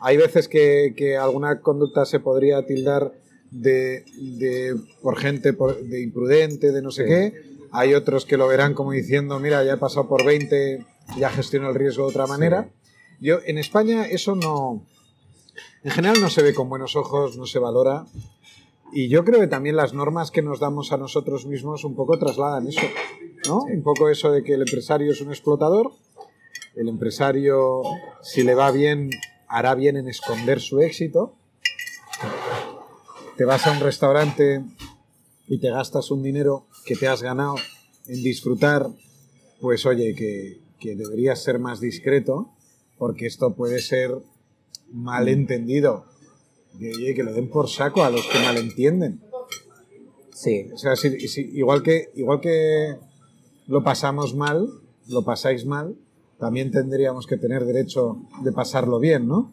[0.00, 3.12] Hay veces que, que alguna conducta se podría tildar
[3.50, 4.04] de,
[4.38, 7.08] de- por gente por- de imprudente, de no sé Sí.
[7.08, 7.56] qué.
[7.72, 10.84] Hay otros que lo verán como diciendo, mira, ya he pasado por 20,
[11.18, 12.70] ya gestiono el riesgo de otra manera.
[13.20, 14.82] Yo, en España eso no...
[15.82, 18.06] En general no se ve con buenos ojos, no se valora.
[18.92, 22.18] Y yo creo que también las normas que nos damos a nosotros mismos un poco
[22.18, 22.86] trasladan eso,
[23.46, 23.62] ¿no?
[23.62, 25.92] Un poco eso de que el empresario es un explotador,
[26.76, 27.82] el empresario,
[28.22, 29.10] si le va bien,
[29.48, 31.34] hará bien en esconder su éxito.
[33.36, 34.62] Te vas a un restaurante
[35.48, 37.56] y te gastas un dinero que te has ganado
[38.06, 38.86] en disfrutar,
[39.60, 42.50] pues oye, que, que deberías ser más discreto,
[42.98, 44.12] porque esto puede ser
[44.92, 46.04] malentendido.
[46.78, 49.20] Que, oye, que le den por saco a los que malentienden.
[50.32, 52.96] Sí, O sea, si- si- igual, que, igual que
[53.68, 54.68] lo pasamos mal,
[55.08, 55.96] lo pasáis mal,
[56.38, 59.52] también tendríamos que tener derecho de pasarlo bien, ¿no?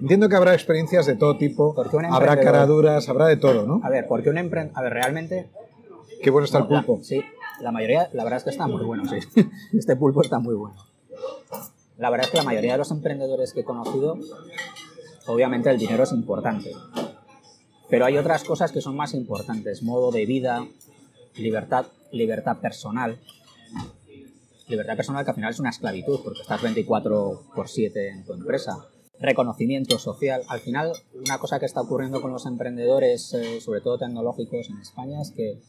[0.00, 1.74] Entiendo que habrá experiencias de todo tipo,
[2.10, 3.80] habrá caraduras, habrá de todo, ¿no?
[3.82, 5.50] a ver, porque un emprendedor, a ver, realmente
[6.22, 7.04] Qué bueno está el No, la- pulpo.
[7.04, 7.22] sí,
[7.60, 9.16] la mayoría, la verdad es que está muy bueno, sí.
[9.78, 10.76] Este pulpo está muy bueno.
[11.98, 14.18] La verdad es que la mayoría de los emprendedores que he conocido,
[15.26, 16.72] obviamente el dinero es importante.
[17.88, 19.82] Pero hay otras cosas que son más importantes.
[19.82, 20.66] Modo de vida,
[21.36, 23.18] libertad, libertad personal.
[24.68, 28.32] Libertad personal que al final es una esclavitud, porque estás 24 por 7 en tu
[28.32, 28.88] empresa.
[29.20, 30.42] Reconocimiento social.
[30.48, 34.78] Al final, una cosa que está ocurriendo con los emprendedores, eh, sobre todo tecnológicos en
[34.78, 35.60] España, es que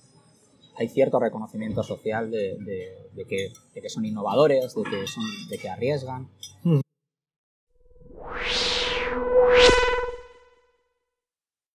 [0.78, 2.58] hay cierto reconocimiento social de,
[3.28, 6.28] que, son innovadores, de que, son, de que arriesgan.
[6.64, 6.80] Mm.